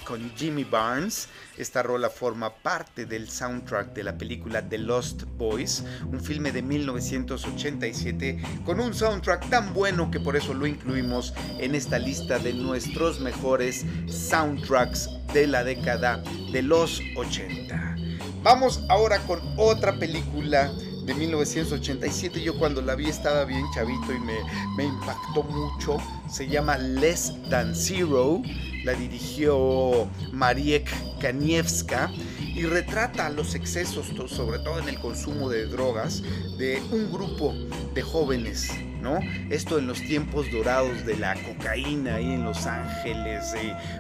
Con 0.04 0.32
Jimmy 0.36 0.64
Barnes. 0.64 1.28
Esta 1.58 1.82
rola 1.82 2.12
forma 2.12 2.54
parte 2.54 3.08
del 3.08 3.28
soundtrack 3.28 3.94
de 3.94 4.04
la 4.04 4.16
película 4.16 4.62
The 4.62 4.78
Lost 4.78 5.24
Boys, 5.38 5.84
un 6.06 6.22
filme 6.22 6.52
de 6.52 6.62
1987 6.62 8.44
con 8.64 8.80
un 8.80 8.94
soundtrack 8.94 9.50
tan 9.50 9.74
bueno 9.74 10.12
que 10.12 10.20
por 10.20 10.36
eso 10.36 10.54
lo 10.54 10.68
incluimos 10.68 11.34
en 11.58 11.74
esta 11.74 11.98
lista 11.98 12.38
de 12.38 12.54
nuestros 12.54 13.20
mejores 13.22 13.86
soundtracks 14.08 15.10
de 15.34 15.48
la 15.48 15.64
década 15.64 16.22
de 16.52 16.62
los 16.62 17.02
80. 17.16 17.96
Vamos 18.44 18.84
ahora 18.90 19.18
con 19.22 19.42
otra 19.58 19.98
película 19.98 20.72
de 21.06 21.16
1987. 21.16 22.40
Yo 22.40 22.56
cuando 22.60 22.84
la 22.84 22.94
vi 22.94 23.10
estaba 23.10 23.46
bien 23.46 23.66
chavito 23.74 24.14
y 24.14 24.20
me 24.20 24.86
impactó 24.86 25.42
mucho. 25.42 25.98
Se 26.30 26.48
llama 26.48 26.78
Less 26.78 27.34
Than 27.50 27.76
Zero. 27.76 28.44
La 28.86 28.94
dirigió 28.94 30.08
Mariek 30.32 30.90
Kaniewska 31.20 32.12
y 32.54 32.64
retrata 32.66 33.30
los 33.32 33.56
excesos, 33.56 34.14
sobre 34.30 34.60
todo 34.60 34.78
en 34.80 34.88
el 34.88 35.00
consumo 35.00 35.50
de 35.50 35.66
drogas, 35.66 36.22
de 36.60 36.82
un 36.92 37.12
grupo 37.12 37.56
de 37.96 38.04
jóvenes, 38.04 38.70
¿no? 39.02 39.20
Esto 39.50 39.80
en 39.80 39.88
los 39.88 40.00
tiempos 40.02 40.52
dorados 40.52 41.04
de 41.04 41.18
la 41.18 41.34
cocaína 41.34 42.16
ahí 42.16 42.32
en 42.32 42.46
Los 42.46 42.68
Ángeles. 42.68 43.56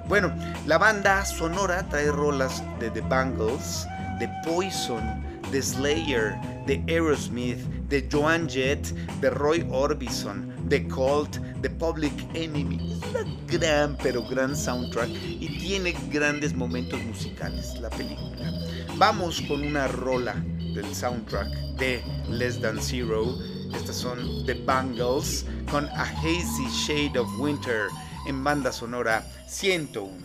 Bueno, 0.07 0.31
la 0.67 0.77
banda 0.77 1.25
sonora 1.25 1.89
trae 1.89 2.11
rolas 2.11 2.63
de 2.79 2.91
The 2.91 3.01
Bangles, 3.01 3.87
de 4.19 4.29
Poison, 4.45 5.24
de 5.55 5.61
Slayer, 5.61 6.37
de 6.67 6.83
Aerosmith, 6.89 7.59
de 7.87 8.05
Joan 8.11 8.49
Jett, 8.49 8.91
de 9.21 9.29
Roy 9.29 9.65
Orbison, 9.71 10.53
de 10.67 10.85
Cult, 10.89 11.37
de 11.61 11.69
Public 11.69 12.11
Enemy. 12.33 12.75
Es 12.75 13.09
una 13.09 13.25
gran, 13.47 13.97
pero 14.03 14.21
gran 14.27 14.53
soundtrack 14.53 15.07
y 15.07 15.47
tiene 15.57 15.95
grandes 16.11 16.53
momentos 16.53 17.01
musicales 17.05 17.79
la 17.79 17.89
película. 17.89 18.51
Vamos 18.97 19.39
con 19.47 19.63
una 19.63 19.87
rola 19.87 20.35
del 20.73 20.93
soundtrack 20.93 21.47
de 21.77 22.03
Less 22.29 22.59
Than 22.59 22.81
Zero. 22.81 23.37
Estas 23.73 23.95
son 23.95 24.45
The 24.45 24.55
Bangles 24.55 25.45
con 25.71 25.85
A 25.85 26.03
Hazy 26.03 26.67
Shade 26.69 27.17
of 27.17 27.29
Winter 27.39 27.87
en 28.27 28.43
banda 28.43 28.73
sonora 28.73 29.25
101. 29.47 30.24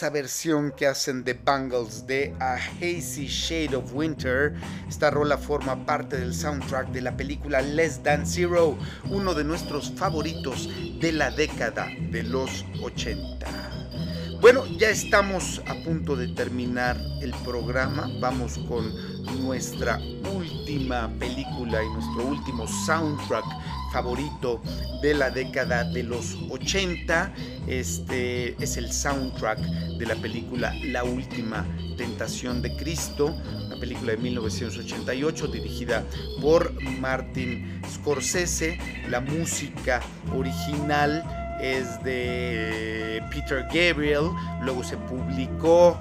Esa 0.00 0.08
versión 0.08 0.72
que 0.74 0.86
hacen 0.86 1.24
The 1.24 1.34
Bangles 1.34 2.06
de 2.06 2.34
A 2.40 2.54
Hazy 2.54 3.26
Shade 3.26 3.76
of 3.76 3.92
Winter. 3.92 4.54
Esta 4.88 5.10
rola 5.10 5.36
forma 5.36 5.84
parte 5.84 6.16
del 6.16 6.32
soundtrack 6.32 6.88
de 6.88 7.02
la 7.02 7.14
película 7.14 7.60
Less 7.60 8.02
Than 8.02 8.26
Zero, 8.26 8.78
uno 9.10 9.34
de 9.34 9.44
nuestros 9.44 9.92
favoritos 9.92 10.70
de 10.98 11.12
la 11.12 11.30
década 11.30 11.86
de 12.10 12.22
los 12.22 12.64
80. 12.82 13.46
Bueno, 14.40 14.64
ya 14.78 14.88
estamos 14.88 15.60
a 15.66 15.74
punto 15.84 16.16
de 16.16 16.28
terminar 16.28 16.96
el 17.20 17.32
programa. 17.44 18.08
Vamos 18.20 18.58
con 18.66 18.90
nuestra 19.42 19.98
última 20.34 21.10
película 21.18 21.84
y 21.84 21.88
nuestro 21.90 22.24
último 22.24 22.66
soundtrack 22.86 23.44
favorito 23.92 24.62
de 25.02 25.14
la 25.14 25.30
década 25.30 25.84
de 25.84 26.02
los 26.02 26.36
80. 26.50 27.32
Este 27.66 28.54
es 28.62 28.76
el 28.76 28.92
soundtrack 28.92 29.58
de 29.98 30.06
la 30.06 30.14
película 30.16 30.74
La 30.84 31.04
última 31.04 31.66
tentación 31.96 32.62
de 32.62 32.74
Cristo, 32.76 33.34
una 33.66 33.76
película 33.78 34.12
de 34.12 34.18
1988 34.18 35.46
dirigida 35.48 36.04
por 36.40 36.72
Martin 37.00 37.80
Scorsese. 37.92 38.78
La 39.08 39.20
música 39.20 40.00
original 40.34 41.24
es 41.60 42.02
de 42.02 43.22
Peter 43.30 43.64
Gabriel, 43.72 44.30
luego 44.62 44.82
se 44.82 44.96
publicó 44.96 45.98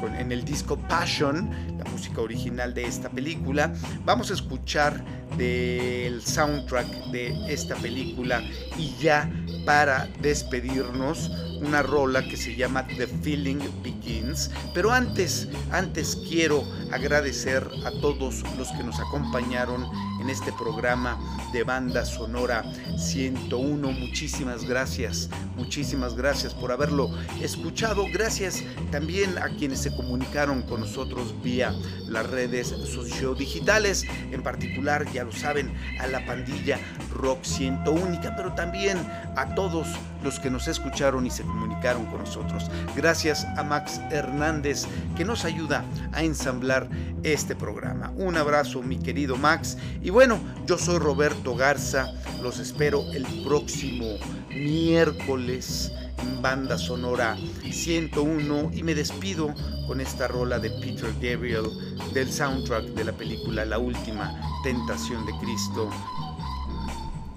con- 0.00 0.14
en 0.16 0.32
el 0.32 0.44
disco 0.44 0.76
Passion, 0.76 1.48
la 1.78 1.84
música 1.90 2.20
original 2.20 2.74
de 2.74 2.84
esta 2.84 3.08
película. 3.08 3.72
Vamos 4.04 4.30
a 4.30 4.34
escuchar 4.34 5.02
del 5.36 6.22
soundtrack 6.22 6.86
de 7.10 7.52
esta 7.52 7.74
película 7.76 8.42
y 8.78 8.94
ya 9.00 9.30
para 9.64 10.08
despedirnos 10.20 11.30
una 11.62 11.82
rola 11.82 12.24
que 12.24 12.36
se 12.36 12.56
llama 12.56 12.86
The 12.86 13.06
Feeling 13.06 13.60
Begins. 13.82 14.50
Pero 14.74 14.90
antes, 14.90 15.48
antes 15.70 16.16
quiero 16.28 16.64
agradecer 16.90 17.66
a 17.84 17.90
todos 18.00 18.42
los 18.58 18.68
que 18.72 18.82
nos 18.82 18.98
acompañaron 18.98 19.86
en 20.20 20.30
este 20.30 20.52
programa 20.52 21.18
de 21.52 21.62
banda 21.64 22.04
sonora 22.04 22.64
101. 22.96 23.92
Muchísimas 23.92 24.64
gracias, 24.64 25.28
muchísimas 25.56 26.14
gracias 26.14 26.54
por 26.54 26.72
haberlo 26.72 27.10
escuchado. 27.40 28.06
Gracias 28.12 28.62
también 28.90 29.38
a 29.38 29.48
quienes 29.48 29.80
se 29.80 29.94
comunicaron 29.94 30.62
con 30.62 30.80
nosotros 30.80 31.34
vía 31.42 31.74
las 32.08 32.28
redes 32.28 32.68
sociodigitales, 32.68 34.04
en 34.30 34.42
particular, 34.42 35.10
ya 35.12 35.21
lo 35.24 35.32
saben, 35.32 35.72
a 36.00 36.06
la 36.06 36.24
pandilla 36.26 36.78
Rock 37.14 37.44
101, 37.44 38.20
pero 38.36 38.52
también 38.54 38.98
a 39.36 39.54
todos 39.54 39.88
los 40.22 40.38
que 40.38 40.50
nos 40.50 40.68
escucharon 40.68 41.26
y 41.26 41.30
se 41.30 41.42
comunicaron 41.42 42.06
con 42.06 42.20
nosotros. 42.20 42.70
Gracias 42.96 43.44
a 43.56 43.62
Max 43.62 44.00
Hernández 44.10 44.86
que 45.16 45.24
nos 45.24 45.44
ayuda 45.44 45.84
a 46.12 46.22
ensamblar 46.22 46.88
este 47.22 47.54
programa. 47.54 48.12
Un 48.16 48.36
abrazo 48.36 48.82
mi 48.82 48.98
querido 48.98 49.36
Max 49.36 49.76
y 50.00 50.10
bueno, 50.10 50.38
yo 50.66 50.78
soy 50.78 50.98
Roberto 50.98 51.54
Garza, 51.54 52.12
los 52.42 52.58
espero 52.58 53.04
el 53.12 53.26
próximo 53.44 54.06
miércoles 54.50 55.92
banda 56.40 56.76
sonora 56.78 57.36
101 57.70 58.70
y 58.74 58.82
me 58.82 58.94
despido 58.94 59.54
con 59.86 60.00
esta 60.00 60.28
rola 60.28 60.58
de 60.58 60.70
Peter 60.70 61.12
Gabriel 61.20 61.66
del 62.12 62.30
soundtrack 62.30 62.84
de 62.94 63.04
la 63.04 63.12
película 63.12 63.64
La 63.64 63.78
Última 63.78 64.40
Tentación 64.62 65.24
de 65.26 65.32
Cristo. 65.40 65.90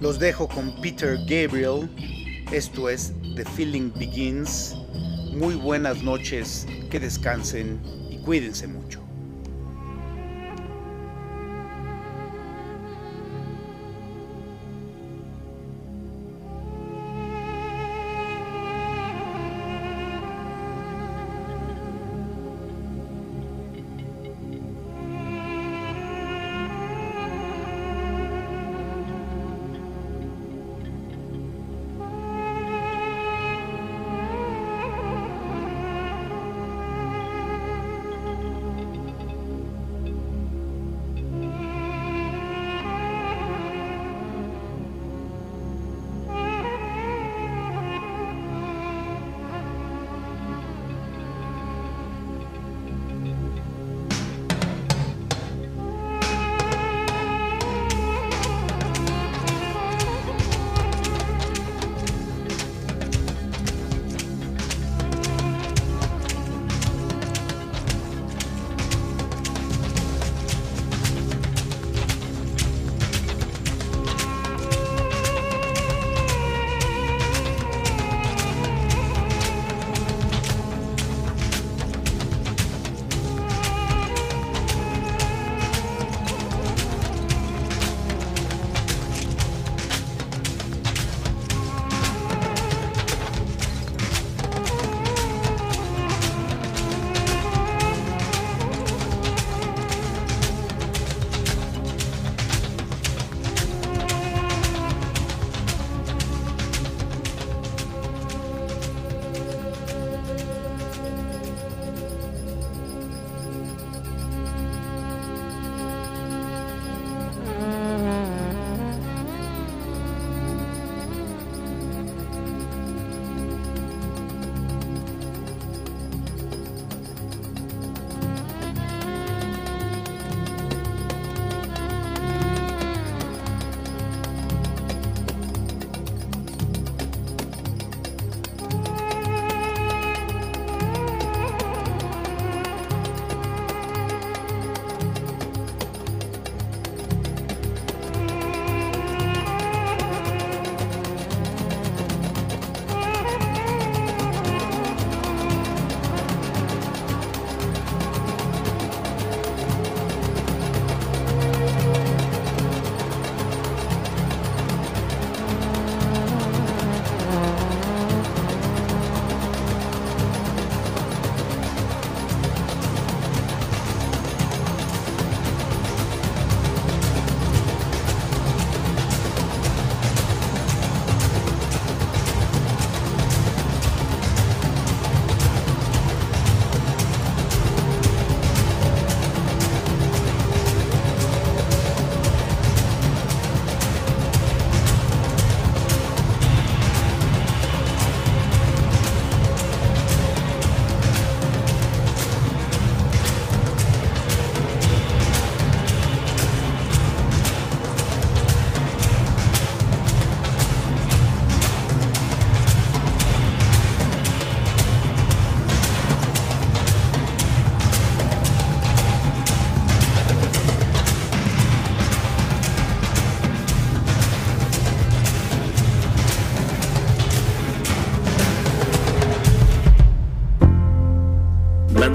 Los 0.00 0.18
dejo 0.18 0.48
con 0.48 0.74
Peter 0.80 1.16
Gabriel, 1.20 1.88
esto 2.52 2.88
es 2.88 3.12
The 3.34 3.44
Feeling 3.44 3.92
Begins. 3.96 4.74
Muy 5.32 5.54
buenas 5.54 6.02
noches, 6.02 6.66
que 6.90 7.00
descansen 7.00 7.80
y 8.10 8.18
cuídense 8.18 8.66
mucho. 8.66 9.05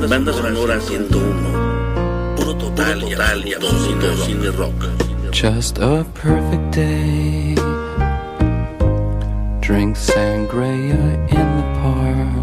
Banda 0.08 0.34
sonora 0.34 0.80
101. 0.80 2.36
Puro 2.36 2.56
total, 2.56 3.02
total 3.02 3.48
y 3.48 3.54
absoluto 3.54 4.18
cine 4.26 4.52
rock. 4.52 4.86
Just 5.32 5.80
a 5.80 6.04
perfect 6.14 6.76
day. 6.76 7.56
drink 9.72 9.96
sangria 9.96 11.00
in 11.32 11.48
the 11.58 11.66
park. 11.80 12.41